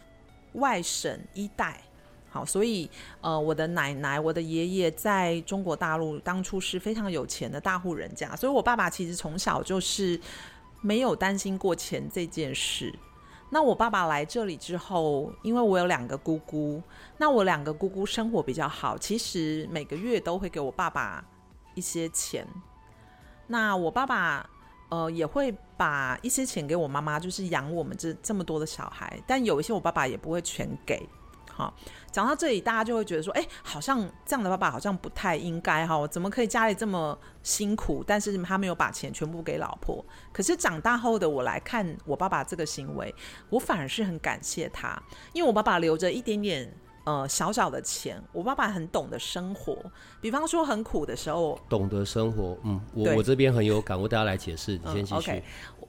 [0.55, 1.83] 外省一代，
[2.31, 2.89] 好，所以
[3.21, 10.19] 呃，我的奶奶、我的爷爷在中国大陆当初是非常有钱的大户人家，所以我爸爸其实从小就是
[10.81, 12.91] 没有担心过钱这件事。
[13.55, 16.83] 那我爸爸来这里之后，因为我有两个姑姑，
[17.19, 21.23] 那我两个姑姑生活比较好，其实每个月都会给我爸爸
[21.75, 22.47] 一些钱。
[23.49, 24.49] 那我爸爸
[24.89, 31.07] 呃也会把一些钱给我妈妈，就是养我们这这么多的小孩，但有一些我爸爸也不会全给。
[31.55, 31.73] 好，
[32.11, 40.03] 讲到这里，大家就会觉得说，哎，好像这样的爸爸好像不太应该哈，怎么可以家里这么辛苦，但是他没有把钱全部给老婆？
[40.33, 43.15] 可是长大后的我来看我爸爸这个行为，
[43.51, 45.01] 我反而是很感谢他，
[45.35, 49.77] 因为我爸爸留着一点点呃小小的钱，我爸爸很懂得生活，
[50.23, 55.43] 比方说很苦的时候，懂得生活，嗯，我我这边很有感，我大家来解释，你先继续。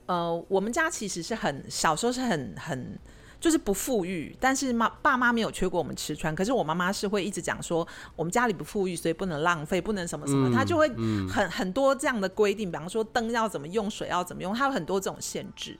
[0.07, 2.99] 呃，我们家其实是很小时候是很很。
[3.43, 6.33] 就是不富裕，但是妈爸妈没有缺过我们吃穿。
[6.33, 10.49] 可是我妈妈是会一直讲说，我们家里不富裕，所以不能浪费，不能什么什么。
[10.55, 10.87] 她、嗯、就会
[11.27, 15.77] 很很多这样的规定，比方说灯要怎么用，水要怎么用，她有很多这种限制。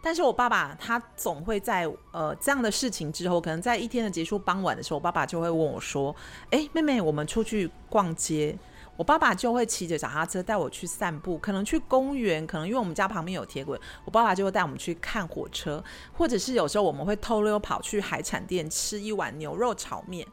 [0.00, 6.16] 但是我爸爸他总会在呃这样的事情之后，可能在一天的结束傍晚的时候，我爸爸就会问我说
[6.50, 8.58] ：“哎、欸，妹妹，我们出去逛街。”
[8.94, 20.24] 我爸爸就会骑着脚踏车带我去散步，可能去公园，可能因为我们家旁边有铁轨，我爸爸就会带我们去看火车，或者是有时候我们会偷溜跑去海产店吃一碗牛肉炒面，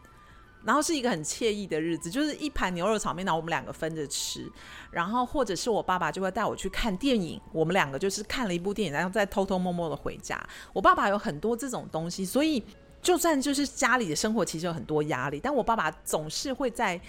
[0.65, 4.51] 然后是一个很惬意的日子，就是一盘牛肉炒面，然后我们两个分着吃，
[4.91, 10.37] 然后或者是我爸爸就会带我去看电影，我们两个就是看了一部电影，然后再偷偷摸摸的回家。
[10.73, 12.61] 我爸爸有很多这种东西，所以
[13.01, 16.99] 就算就是家里的生活其实有很多压力，但我爸爸总是会在。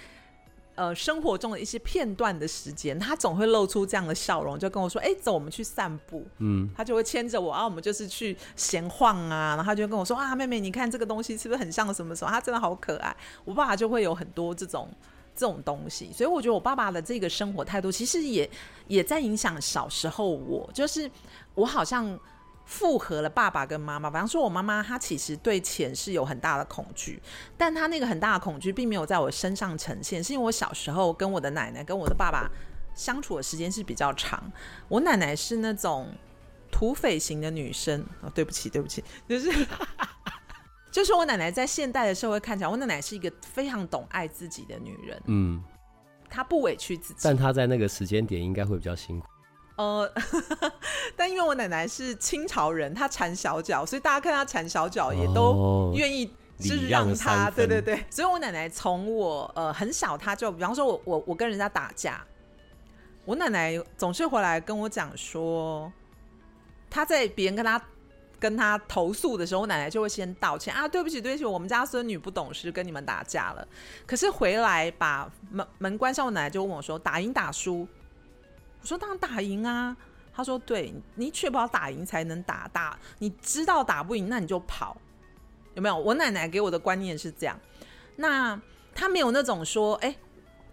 [0.76, 12.30] 呃，生活中的一些片段的时间，他总会露出这样的笑容，就跟我说：“哎、欸，走，我们去散步。”嗯，他就会牵着我啊，我们就是去闲晃啊，然后他就跟我说：“啊，妹妹，你看这个东西是不是很像什么什么？
[12.30, 14.88] 他真的好可爱。”我爸爸就会有很多这种
[15.36, 18.48] 这种东西，所以我觉得我爸爸的这个生活态度，其实也
[18.86, 21.10] 也在影响小时候我，就是
[21.54, 22.18] 我好像。
[22.70, 27.20] 复合了爸爸跟妈妈，比方说，我妈妈她其实对钱是有很大的恐惧，
[27.58, 32.48] 但她那个很大的恐惧并没有在我身上呈现，是因为我小时候跟我的奶奶跟我的爸爸
[32.94, 34.40] 相处的时间是比较长。
[34.88, 36.14] 我奶奶是那种
[36.70, 39.66] 土匪型的女生，哦，对不起，对不起， 就是
[40.92, 45.60] 就是我奶奶在现代的社会看起来，我奶奶是一个非常懂爱自己的女人，嗯，
[46.28, 49.26] 她不委屈自己，但她在那个时间点应该会比较辛苦。
[49.80, 50.12] 呃，
[51.16, 58.04] 但因为我奶奶是清朝人，她缠小脚，所以大家看她缠小脚也都愿意是让她，哦、对对对。
[58.10, 62.22] 所以我奶奶从我呃很小，她就比方说我我我跟人家打架，
[63.24, 65.90] 我奶奶总是回来跟我讲说，
[66.90, 67.82] 她在别人跟她
[68.38, 73.66] 跟她投诉的时候，我奶奶就会先道歉啊，对不起对不起，我们家孙女不懂事，跟你们打架了。
[74.06, 77.88] 可是回来把门门关上，我奶奶就问我说，打赢打输。
[78.80, 79.96] 我说当然打赢啊，
[80.32, 84.96] 他说对，你确保打赢才能打打，你知道打不赢那你就跑，
[85.74, 85.96] 有没有？
[85.96, 87.58] 我奶奶给我的观念是这样，
[88.16, 88.60] 那
[88.94, 90.16] 他没有那种说，哎，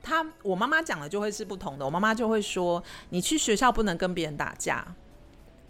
[0.02, 4.96] 他我妈妈讲的就会是不同的，我妈妈就会说，你去学校不能跟别人打架，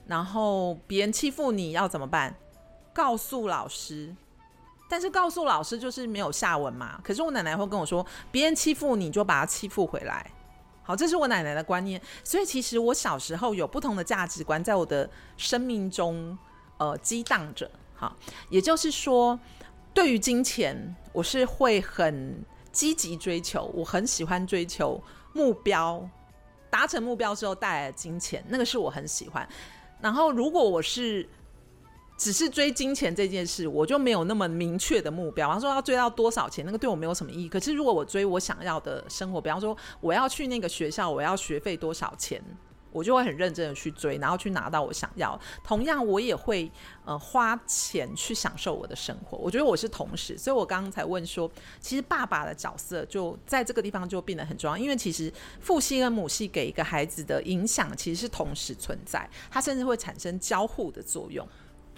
[0.05, 2.35] 然后别人欺负你要怎么办？
[2.93, 4.15] 告诉老师，
[4.89, 6.99] 但是告诉老师就是没有下文嘛。
[7.03, 10.31] 可是我奶奶会跟我说，别人欺负你就把他欺负回来。
[10.87, 16.37] 好，这是我奶奶的观念，所以其实我小时候有不同的价值观在我的生命中，
[16.77, 17.69] 呃，激荡着。
[17.93, 18.15] 好，
[18.49, 19.37] 也就是说，
[19.93, 26.09] 对于金钱，我是会很积极追求，我很喜欢追求目标，
[26.69, 29.45] 达成目标之后带来的金钱，那个是我很喜欢。
[29.99, 31.27] 然后，如果我是
[32.17, 35.47] 只是追金钱这件事，我就没有那么明确的目标。
[35.47, 37.47] 比方说要追到多少钱，那个对我没有什么意义。
[37.47, 42.43] 可是如果我追我想要的生活，比方说我要去那个学校，我要学费多少钱，
[42.91, 45.39] 我就会很认真的去追，然后去拿到我想要。
[45.63, 46.71] 同样，我也会
[47.05, 49.37] 呃花钱去享受我的生活。
[49.37, 51.47] 我觉得我是同时，所以我刚刚才问说，
[51.79, 61.47] 其实爸爸的角色就在这个地方就变得很重要，因为其实父系跟母系给一个孩子的影响其实是同时存在，它甚至会产生交互的作用。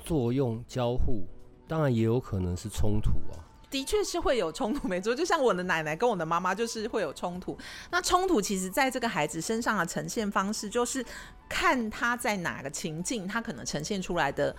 [0.04, 1.26] 作用交互，
[1.68, 3.46] 当然也有可能是冲突啊。
[3.70, 5.14] 的确是会有冲突，没错。
[5.14, 7.56] 就像我的奶奶跟我的妈妈，就是会有冲突。
[7.92, 11.06] 那冲突其实在这个孩子身上的呈现方式，就是
[11.48, 14.56] 看他在哪个情境，他可能呈现出来的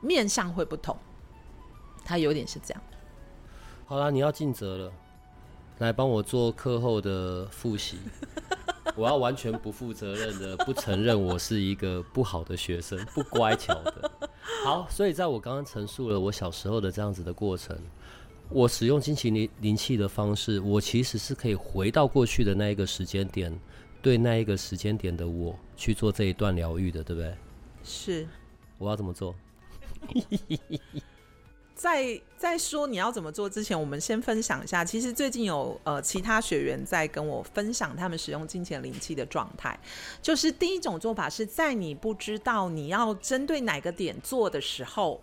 [0.00, 0.96] 面相会不同。
[2.02, 2.82] 他有点是这样。
[3.84, 4.92] 好啦，你要尽责了，
[5.80, 7.98] 来帮我做课后的复习。
[8.96, 14.10] 我要完全不负责任的，不承认我是一个不好的学生，不乖巧的。
[14.64, 17.76] 好，所以在我刚刚陈述了我小时候的这样子的过程，
[18.48, 23.56] 我使用金钱灵灵气的方式，我其实是可以回到过去的那一个时间点，
[24.02, 27.34] 对那一个时间点的我去做这一段疗愈的，对不对？
[27.82, 28.26] 是。
[28.78, 29.34] 我要怎么做？
[31.82, 34.84] 在在说你要怎么做之前，我们先分享一下。
[34.84, 39.76] 其实最近有呃其他学员在跟我分享他们使用金钱灵气的状态。
[40.22, 45.20] 就是第一种做法是在你不知道你要针对哪个点做的时候，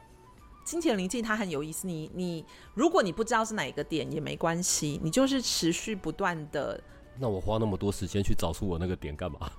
[0.65, 1.87] 金钱灵气它很有意思。
[1.87, 2.43] 你你
[2.73, 6.77] 如果你不知道是哪个点也没关系，你就是持续不断的。
[7.17, 9.49] 那我花那么多时间去找出我那个点干嘛？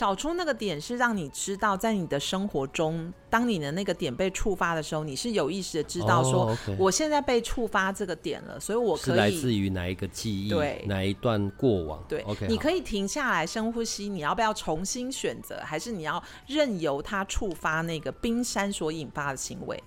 [0.00, 19.78] 找出那个点是让你知道，在你的生活中，当你的那个点被触发的时候，你是有意识的知道说，我现在被触发这个点了，所以我可以是来自于哪一个记忆，对，哪一段过往，对，OK，你可以停下来深呼吸，你要不要重新选择，还是你要任由它触发那个冰山所引发的行为？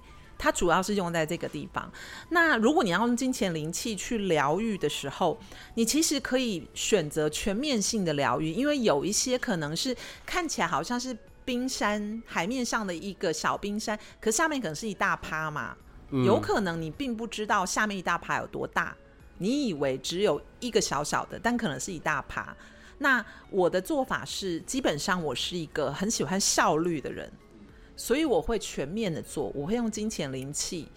[0.44, 1.90] 它主要是用在这个地方。
[2.28, 5.40] 那如果你要用金钱灵气去疗愈的时候，
[5.76, 15.78] 你其实可以选择全面性的疗愈，因为有一些可能是看起来好像是冰山海面上的一个小冰山，可下面可能是一大趴嘛。
[16.26, 18.94] 有可能你并不知道下面一大趴有多大，
[19.38, 22.54] 你以为只有一个小小的，但可能是一大趴。
[22.98, 27.32] 那我的做法是，基本上我是一个很喜欢效率的人。
[27.96, 30.88] 所以我会全面的做，我会用金钱灵气。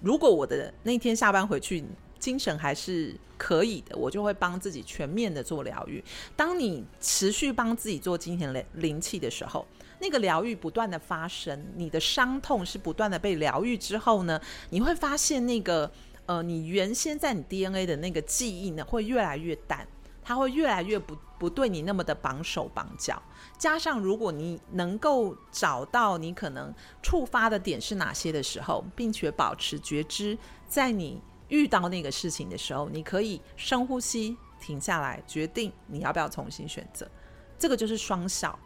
[0.00, 1.84] 如果我的那天下班回去
[2.18, 6.02] 精神还是可以的，我就会帮自己全面的做疗愈。
[6.34, 9.66] 当你持续帮自己做金钱灵灵气的时候，
[9.98, 14.40] 那个疗愈不断的发生，你的伤痛是不断的被疗愈之后呢，
[14.70, 15.90] 你会发现那个
[16.26, 19.86] 呃，你原先在你 DNA 的那个记忆呢，会越来越淡。
[20.26, 23.22] 他会越来越不不对你那么的绑手绑脚，
[23.56, 37.08] 加上如果你能够找到你可能触发的点是哪些的时候，并且保持觉知，在你遇到那个事情的时候，你可以深呼吸，停下来，决定你要不要重新选择。
[37.56, 38.58] 这个就是双效。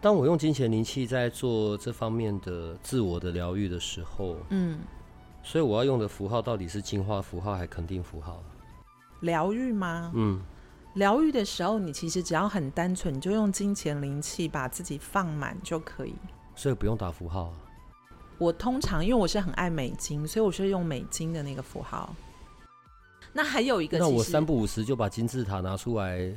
[0.00, 4.80] 当我用金钱灵气在做这方面的自我的疗愈的时候，嗯，
[5.44, 8.42] 所以我要用的符号到底是进化符号还是肯定符号？
[9.20, 10.10] 疗愈吗？
[10.12, 10.42] 嗯。
[10.94, 16.14] 疗愈的时候，你其实只要很单纯，你就用金钱灵气把自己放满就可以。
[16.54, 17.54] 所以不用打符号啊。
[18.38, 22.14] 我通常因为我是很爱美金，所以我是用美金的那个符号。
[23.32, 26.32] 那还有一个，那我三不五时就把金字塔拿出来。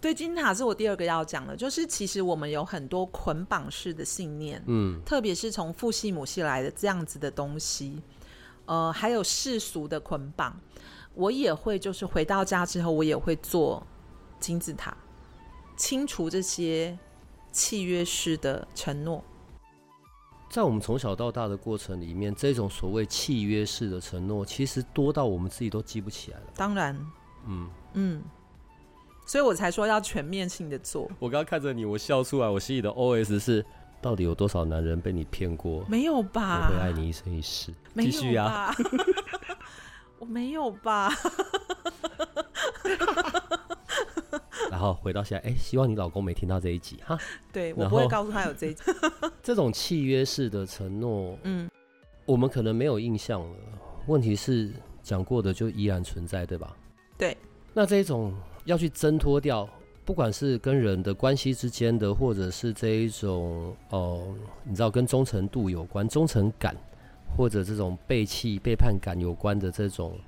[0.00, 8.02] 对，金字塔是我第二个要讲的，就是其实我们有很多捆绑式的信念，嗯，特别是从父系母系来的这样子的东西，
[8.66, 10.54] 呃，还有世俗的捆绑。
[11.20, 13.86] 我也会，就是回到家之后，我也会做
[14.38, 14.96] 金字塔，
[15.76, 16.98] 清除这些
[17.52, 19.22] 契约式的承诺。
[20.48, 26.46] 在我们从小到大的过程里面，这种所谓契约式的承诺，其实多到我们自己都记不起来了。
[26.56, 26.98] 当然，
[27.46, 28.22] 嗯嗯，
[29.26, 31.02] 所以我才说要全面性的做。
[31.18, 33.62] 我刚刚看着你，我笑出来，我心里的 OS 是：
[34.00, 35.84] 到底有多少男人被你骗过？
[35.86, 36.70] 没有吧？
[36.70, 37.74] 我会爱你一生一世。
[37.94, 38.74] 继续啊。
[40.20, 41.10] 我没有吧？
[44.70, 47.18] 然后回到现在，哎、欸，希望你老公没听到这一集哈。
[47.52, 48.82] 对，我不会告诉他有这一集。
[49.42, 51.68] 这种契约式的承诺，嗯，
[52.26, 53.56] 我们可能没有印象了。
[54.06, 54.70] 问题是
[55.02, 56.76] 讲过的就依然存在，对吧？
[57.16, 57.36] 对。
[57.72, 59.68] 那这种要去挣脱掉，
[60.04, 66.76] 不管是跟人的关系之间的，或者是这一种哦、呃，你知道跟忠诚度有关，忠诚感。
[67.36, 70.18] 或者这种背弃、背叛感有关的这种，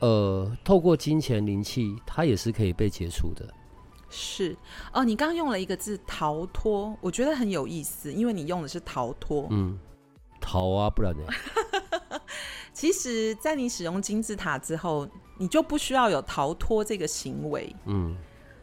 [0.00, 3.46] 呃，透过金钱灵气，它也是可以被解除的。
[4.12, 4.56] 是
[4.92, 9.46] 哦，你刚刚用了一个字“逃脱”，我觉得很有意思，因为你用的是“逃脱”。
[9.52, 9.78] 嗯，
[10.40, 11.22] 逃啊，不然呢？
[12.72, 15.06] 其实，在你使用金字塔之后，
[15.38, 17.72] 你就不需要有逃脱这个行为。
[17.84, 18.16] 嗯，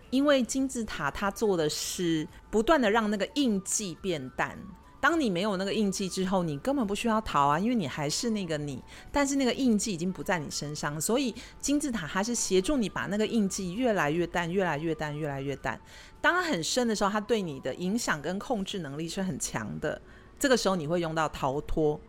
[0.09, 4.57] 因为金字塔它做的是不断的让那个印记变淡。
[4.99, 15.79] 当你没有那个印记之后，你根本不需要逃啊，因为你还是那个你，但是那个印记已经不在你身上，所以金字塔它是协助你把那个印记越来越淡，越来越淡，越来越淡。
[16.19, 20.01] 当它很深的时候，它对你的影响跟控制能力是很强的。
[20.39, 21.99] 这个时候你会用到逃脱，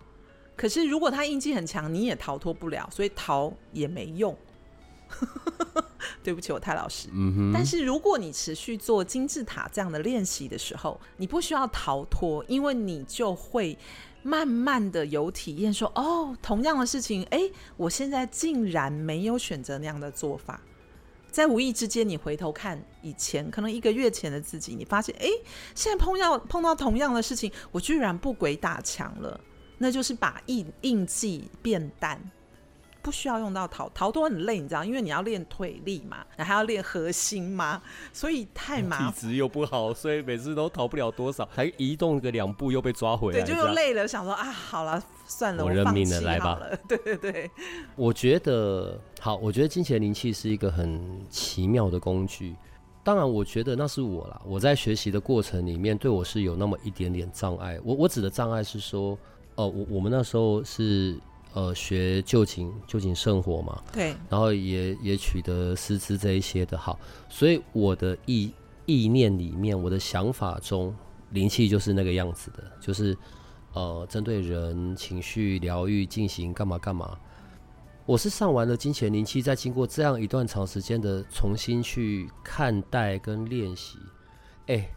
[0.57, 4.37] 可是如果它印记很强，你也逃脱不了，所以逃也没用。
[6.29, 7.09] 对不起，我太老实。
[7.11, 7.53] 嗯哼。
[7.55, 13.79] 但是如果你持续做金字塔这样的练习的时候，你不需要逃脱，因为你就会
[14.23, 17.41] 慢慢的有体验说，说哦，同样的事情，哎，
[17.79, 20.61] 我现在竟然没有选择那样的做法。
[21.31, 25.27] 在无意之间，你回头看以前，可能一个月前的自己，你发现，哎，
[25.75, 29.41] 现在碰到碰到同样的事情，我居然不鬼打墙了。
[29.79, 32.21] 那就是把印印记变淡。
[33.01, 37.81] 不需要用到逃逃脱很累，你知道，因为你要练腿力嘛，然后还要练核心嘛，
[38.13, 39.13] 所以太麻烦。
[39.13, 43.41] 体质又不好，所以每次都逃不了多少，还移动个两步又被抓回来。
[43.41, 46.61] 对，就又累了，想说啊，好了，算了，我认命了，来吧。
[46.89, 47.51] 对对对，
[47.97, 52.55] 我觉得好，我觉得金钱灵气是一个很奇妙的工具。
[53.05, 57.79] 当然，我觉得那是我啦，我在学习的过程里面，对我是有那么一点点障碍。
[57.83, 59.13] 我我指的障碍是说，
[59.55, 61.19] 哦、呃，我我们那时候是。
[61.59, 66.97] 呃，学臼井臼井生活嘛，对，然后也也取得师资这一些的好，
[67.29, 68.53] 所以我的意
[68.87, 70.95] 意念里面，我的想法中，
[71.33, 73.17] 灵气就是那个样子的，就是
[73.73, 77.19] 呃，针对人情绪疗愈进行干嘛干嘛。
[78.07, 83.99] 我是上完了金钱灵气，再经过这样一段长时间的重新去看待跟练习，
[84.69, 84.91] 哎、欸，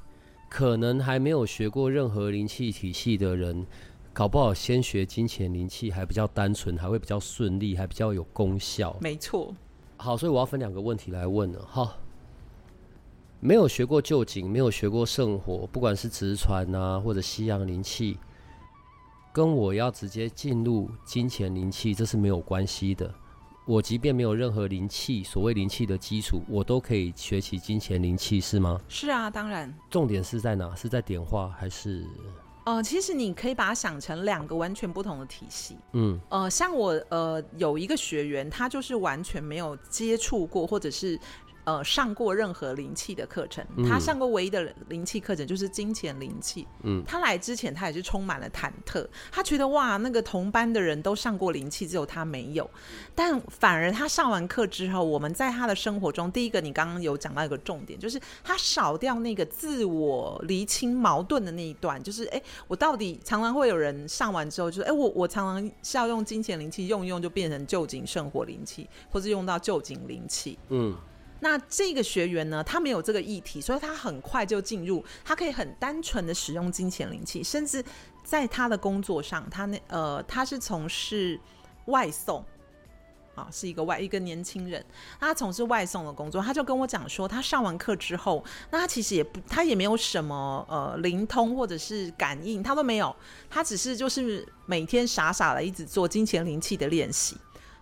[0.47, 3.65] 可能还没有学过任何灵气体系的人，
[4.13, 8.95] 搞不好先学金钱灵气还比较单纯，还会比较顺利，还比较有功效。
[8.99, 9.55] 没错。
[9.97, 11.65] 好，所以我要分两个问题来问了。
[11.65, 11.95] 哈，
[13.39, 18.17] 没有学过旧景，没有学过圣火，不管是直传啊，或者西洋灵气，
[19.31, 23.13] 跟我要直接进入金钱灵气，这是没有关系的。
[23.65, 28.81] 我即便没有任何灵气，所谓灵气的基础，我都可以学习金钱灵气，是吗？
[28.89, 29.73] 是啊，当然。
[29.89, 30.75] 重点是在哪？
[30.75, 32.05] 是在点化还是？
[32.63, 35.75] 呃，其实你可以把它想成两个完全不同的体系。
[35.93, 41.19] 嗯，呃，像我呃有一个学员，他就是完全没有接触过，或者是。
[41.63, 46.67] 呃，上过任何灵气的课程，他上过唯一的灵气课程就是金钱灵气。
[46.83, 52.67] 嗯，他来之前他也是充满了忐忑，他觉得哇，那个同班的人都上过灵气，只有他没有。
[53.13, 70.57] 但反而他上完课之后，我们在他的生活中，第一个你刚刚有讲到一个重点，就是他少掉那个自我厘清矛盾的那一段，就是哎，我到底常常会有人上完之后，就是哎，我我常常是要用金钱灵气用一用就变成旧井圣火灵气，或是用到旧井灵气。
[70.69, 70.97] 嗯。
[71.43, 77.83] 那这个学员呢，他没有这个议题，所以他很快就进入，他可以很单纯的使用金钱灵气，甚至
[78.23, 81.39] 在他的工作上，他那呃他是从事
[81.85, 82.45] 外送，
[83.33, 84.85] 啊，是一个外一个年轻人，
[85.19, 93.15] 他从事外送的工作，他就跟我讲说，他上完课之后，那他其实也不，他也没有什么呃灵通或者是感应，他都没有，
[93.49, 97.35] 他只是就是每天傻傻的一直做金钱灵气的练习，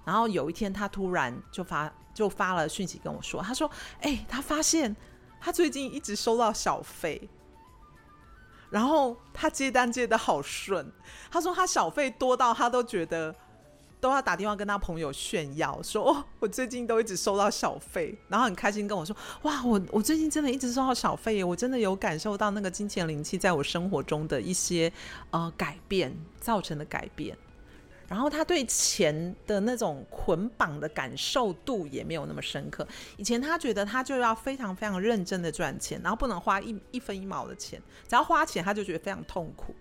[0.06, 1.94] 然后有一天他突然就发。
[2.14, 3.70] 就发了讯息跟我说，他说
[4.02, 4.96] ：“哎、他发现
[5.40, 7.30] 他最近一直收到小费，
[8.70, 10.92] 然后他接单接的好顺。
[11.32, 13.34] 他说他小费多到他都觉得
[14.02, 24.92] 都要打电话跟他朋友炫耀，说哦，我最近都一直收到小费，然后很开心跟我说，哇，我我最近真的一直收到小费耶，我真的有感受到那个金钱灵气在我生活中的一些
[25.32, 27.38] 呃改变造成的改变。”
[28.10, 32.86] 然后他对钱的那种捆绑的感受度也没有那么深刻。
[33.16, 39.74] 以前他觉得他就要非常非常认真的赚钱，然后不能花一一分一毛的钱，只要花钱他就觉得非常痛苦。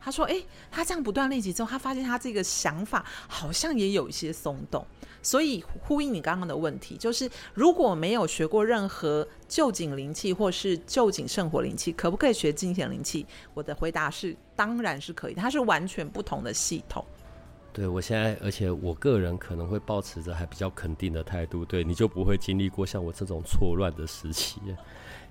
[0.00, 4.86] 他说：“诶，他这样不断练习之后，他发现他这个想法好像也有一些松动。
[5.20, 13.26] 所以呼应你刚刚的问题，就是如果没有学过任何旧井灵气或是旧井圣火灵气，可不可以学金钱灵气？
[13.52, 15.34] 我的回答是，当然是可以。
[15.34, 17.04] 它是完全不同的系统。”
[17.78, 24.60] 对，我现在，而且我个人可能会保持着还比较肯定的态度，对，你就不会经历过像我这种错乱的时期，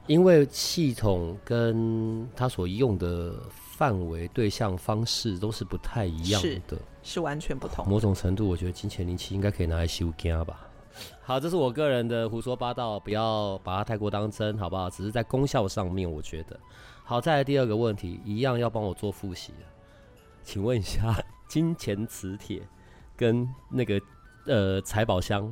[0.05, 7.85] 因为系统跟他所用的范围、对象、方式都是不太一样的，是，是完全不同。
[7.85, 10.69] 某种程度，我觉得金钱灵气应该可以拿来修家吧。
[11.21, 14.89] 好，这是我个人的胡说八道，不要把它太过当真，好不好？
[14.89, 16.57] 只是在功效上面，我觉得。
[17.03, 19.51] 好，再来第二个问题，一样要帮我做复习，
[20.45, 21.13] 请问一下。
[21.47, 22.61] 金钱磁铁
[23.15, 23.99] 跟那个
[24.45, 25.51] 呃财宝箱，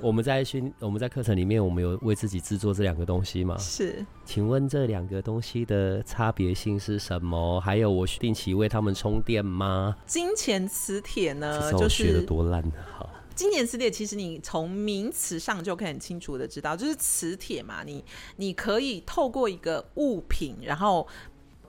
[0.00, 3.56] 我们在训我们在课程里面，我们有为自己制作这两个东西吗？
[3.58, 7.60] 是，请问这两个东西的差别性是什么？
[7.60, 9.96] 还有我定期为他们充电吗？
[10.06, 13.08] 金钱磁铁呢，就是学的多烂的哈。
[13.34, 18.04] 金钱磁铁其实你从名词上就可以很清楚的知道，就是磁铁嘛，你
[18.36, 21.06] 你可以透过一个物品，然后。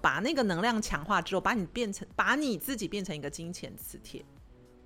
[0.02, 4.26] 把那个能量强化之后，把你变成，把你自己变成一个金钱磁铁。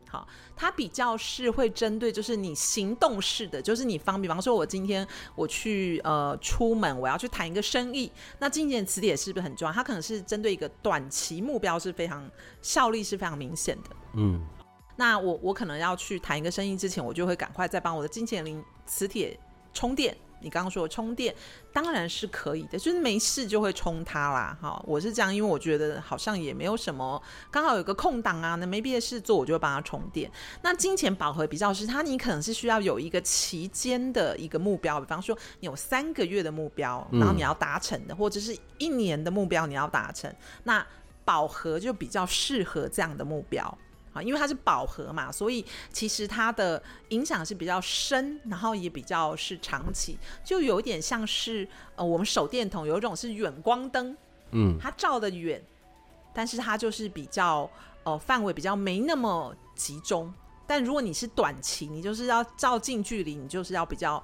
[0.08, 8.10] 好，它比较是会针对，就是你行动式的，就是你方，比方说，我今天我去呃出门，我要去谈一个生意，
[8.40, 9.74] 那金钱磁铁是不是很重要？
[9.74, 12.30] 它可能是针对一个短期目标，是非常
[12.62, 13.90] 效力是非常明显的。
[14.14, 14.46] 嗯，
[14.96, 19.38] 那我我可能要去谈一个生意之前，我就会赶快再帮我的金钱灵磁铁
[19.74, 20.16] 充电。
[20.46, 21.34] 你刚刚说的充电
[21.74, 24.56] 当然是可以的，就是没事就会充它啦。
[24.62, 27.20] 哈，我是这样，因为我觉得好像也没有什么，
[27.50, 30.32] 刚好有个空档啊，那没别的事做，我就会帮它充电。
[30.62, 40.32] 那金钱饱和比较是它，你可能是需要有一个期间的一个目标，比方说你有三个月的目标，然后你要达成的，嗯、或者是一年的目标你要达成，
[40.66, 40.86] 那
[41.26, 43.76] 饱和就比较适合这样的目标。
[44.16, 54.16] 啊，因为它是饱和嘛，所以其实它的影响是比较深，然后也比较是长期，就有点像是呃，我们手电筒有一种是远光灯，
[54.52, 55.62] 嗯，它照得远，
[56.34, 57.70] 但是它就是比较
[58.04, 60.34] 呃范围比较没那么集中。
[60.66, 64.24] 但如果你是短期，你就是要照近距离，你就是要比较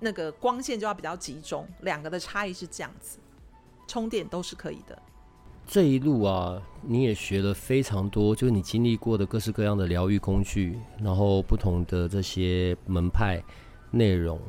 [0.00, 3.18] 那个光线就要比较集中，两个的差异是这样子，
[3.88, 5.02] 充电都是可以的。
[5.66, 13.42] 这一路啊，你也学了非常多，就是你经历过的各式各样的疗愈工具，然后不同的这些门派
[13.90, 14.40] 内容，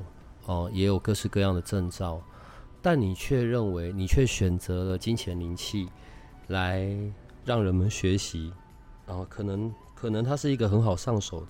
[0.45, 2.21] 哦、也有各式各样的证照，
[2.83, 5.89] 但你却认为，你却选择了金钱灵气
[6.47, 6.87] 来
[7.43, 8.53] 让人们学习，
[9.07, 11.47] 然后可能可能它是一个很好上手的，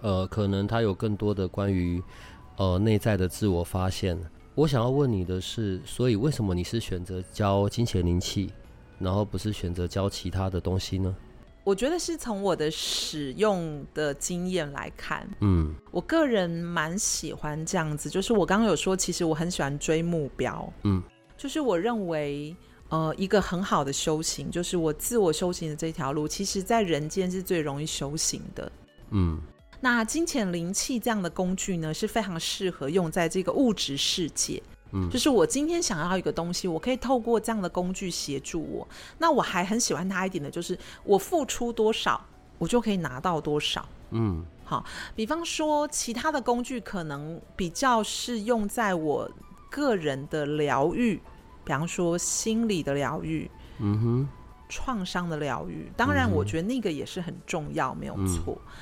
[0.00, 2.02] 呃，可能它有更多的关于
[2.56, 4.18] 呃内在的自我发现。
[4.56, 8.50] 我想要问你的是，所以为什么你是选择教金钱灵气，
[8.98, 11.14] 然后不是选择教其他的东西呢？
[11.62, 21.02] 我觉得是从我的使用的经验来看，嗯，我个人蛮喜欢这样子，就是我刚刚有说，其实我很喜欢追目标，嗯，
[21.36, 22.56] 就是我认为，
[22.88, 28.72] 呃，一个很好的修行，就是我自我修行的这条路，其实在人间是最容易修行的，
[29.10, 29.38] 嗯。
[29.80, 34.62] 那金钱灵气这样的工具呢，是非常适合用在这个物质世界。
[34.92, 38.86] 嗯，就是我今天想要一个东西，我可以透过这样的工具协助我。
[39.18, 42.24] 那我还很喜欢它一点的，就是我付出多少，
[42.58, 43.86] 我就可以拿到多少。
[44.10, 44.84] 嗯，好，
[45.16, 49.28] 比方说其他的工具可能比较是用在我
[49.68, 51.16] 个人的疗愈，
[51.64, 53.50] 比方说心理的疗愈，
[53.80, 54.28] 嗯哼，
[54.68, 55.90] 创伤的疗愈。
[55.96, 58.56] 当然，我觉得那个也是很重要，没有错。
[58.56, 58.72] 嗯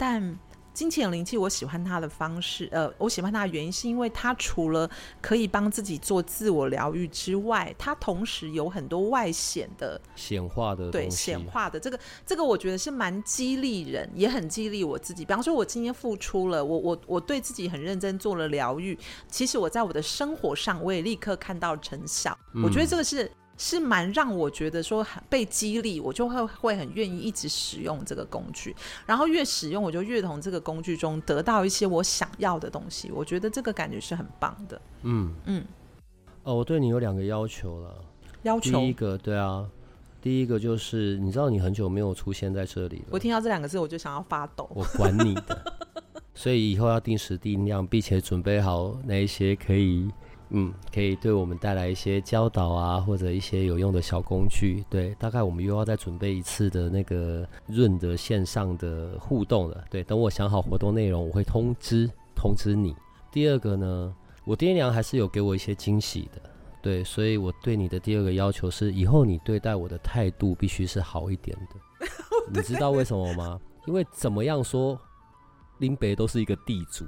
[0.00, 0.38] 但
[0.72, 4.88] 金钱灵气，我喜欢它的方式，呃，我喜欢它的原因是因为它除了
[5.20, 15.22] 可以帮自己做自我疗愈之外，它同时有很多外显的显化的，对，显化的这个这个，我觉得是蛮激励人，也很激励我自己。
[15.22, 18.98] 比方说，我今天付出了，我我我对自己很认真做了疗愈，
[19.28, 22.34] 其实我在我的生活上，我也立刻看到成效。
[22.54, 23.30] 嗯，我觉得这个是。
[23.62, 34.80] 是蛮让我觉得说被激励，我就会会很愿意一直使用这个工具，然后越使用我就越从这个工具中得到一些我想要的东西，我觉得这个感觉是很棒的。
[35.02, 35.64] 嗯嗯，
[36.44, 37.94] 哦，我对你有两个要求了。
[38.44, 39.68] 要求第一个，对啊，
[40.22, 43.08] 第一个就是你知道你很久没有出现在这里了。
[43.10, 44.66] 我听到这两个字我就想要发抖。
[44.74, 45.74] 我管你的，
[46.34, 50.10] 所以以后要定时定量，并且准备好那一些可以。
[50.50, 54.84] 嗯，可以对我们带来一些教导啊，或者一些有用的小工具。
[54.90, 59.84] 对，大概我们又要再准备一次的那个润的线上的互动了。
[59.88, 62.94] 对，等我想好活动内容，我会通知通知你。
[63.30, 66.42] 第二个呢，我爹娘还是有给我一些惊喜的。
[66.82, 72.08] 对，所以我对你的第二个要求是，以后你对待我的态度必须是好一点的。
[72.52, 73.60] 你知道为什么吗？
[73.86, 74.98] 因为怎么样说，
[75.78, 77.04] 林北都是一个地主。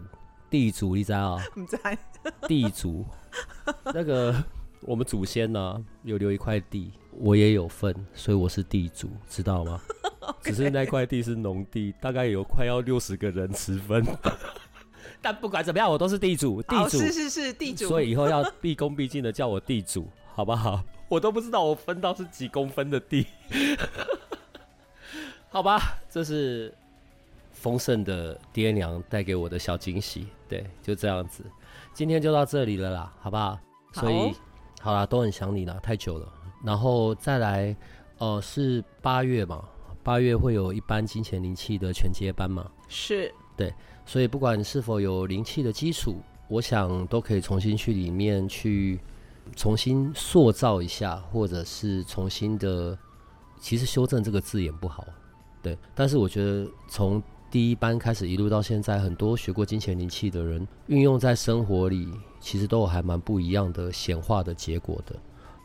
[0.52, 1.40] 地主，你知道？
[1.56, 1.98] 你在
[2.46, 3.06] 地主，
[3.94, 4.34] 那个
[4.82, 9.80] 我们祖先呢、啊、有留一块地，我也有份，所以我是地主，知道吗.
[10.44, 14.04] 只是那块地是农地，大概有快要六十个人持分。
[15.22, 20.84] 但不管怎么样，我都是地主，地主、oh, 是是是地主，所以以后要毕恭毕敬的叫我地主，好不好？
[21.08, 23.26] 我都不知道我分到是几公分的地，
[25.48, 25.80] 好吧？
[26.10, 26.74] 这是。
[27.62, 31.44] 丰盛的爹娘带给我的小惊喜，对，就这样子，
[31.94, 33.56] 今天就到这里了啦，好不好？
[33.92, 34.34] 所以，
[34.80, 36.26] 好啦，都很想你啦，太久了。
[36.64, 37.76] 然后再来，
[38.18, 39.62] 呃，是八月嘛，
[40.02, 42.68] 八月会有一班金钱灵气的全接班嘛？
[42.88, 43.72] 是，对，
[44.04, 46.16] 所以不管是否有灵气的基础，
[46.48, 48.98] 我想都可以重新去里面去
[49.54, 52.98] 重新塑造一下，或者是重新的，
[53.60, 55.06] 其实修正这个字眼不好，
[55.62, 57.22] 对，但是我觉得从
[57.52, 65.14] 第一班开始一路到现在，很多学过金钱灵气的人运用在生活里，其实都有还蛮不一样的显化的结果的。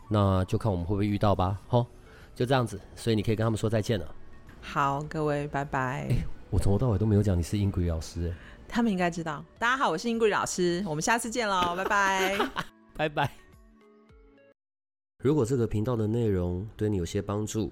[0.10, 1.58] 那就看我们会不会遇到吧。
[1.66, 1.88] 好，
[2.36, 4.16] 就这样子，所以你可以跟他们说再见了。
[4.60, 6.10] 好，各位，拜拜。
[6.10, 8.34] 欸，我从头到尾都没有讲你是英鬼老师，欸，
[8.68, 9.42] 他们应该知道。
[9.58, 12.38] 大家好，我是英鬼老师，我们下次见喽，拜拜，
[12.98, 13.32] 拜拜。
[15.24, 17.72] 如果这个频道的内容对你有些帮助，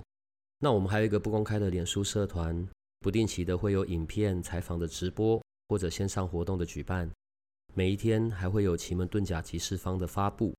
[0.60, 2.66] 那我们还有一个不公开的脸书社团。
[3.06, 7.08] 不定期的会有影片采访的直播或者线上活动的举办，
[7.76, 10.56] 每一天还会有奇门遁甲集市方的发布。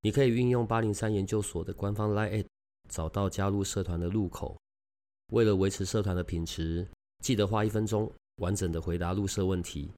[0.00, 2.44] 你可以运用八零三研究所的官方 LINE@
[2.88, 4.58] 找到加入社团的入口。
[5.32, 6.84] 为了维持社团的品质，
[7.22, 9.92] 记得花一分钟完整的回答入社问题。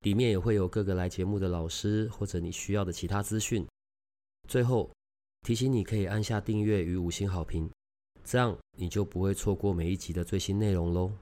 [0.00, 3.64] 里面也会有各个来节目的老师或者你需要的其他资讯。
[4.48, 4.90] 最后
[5.42, 7.70] 提醒你可以按下订阅与五星好评。
[8.26, 11.12] 这样你就不会错过每一集的最新内容喽。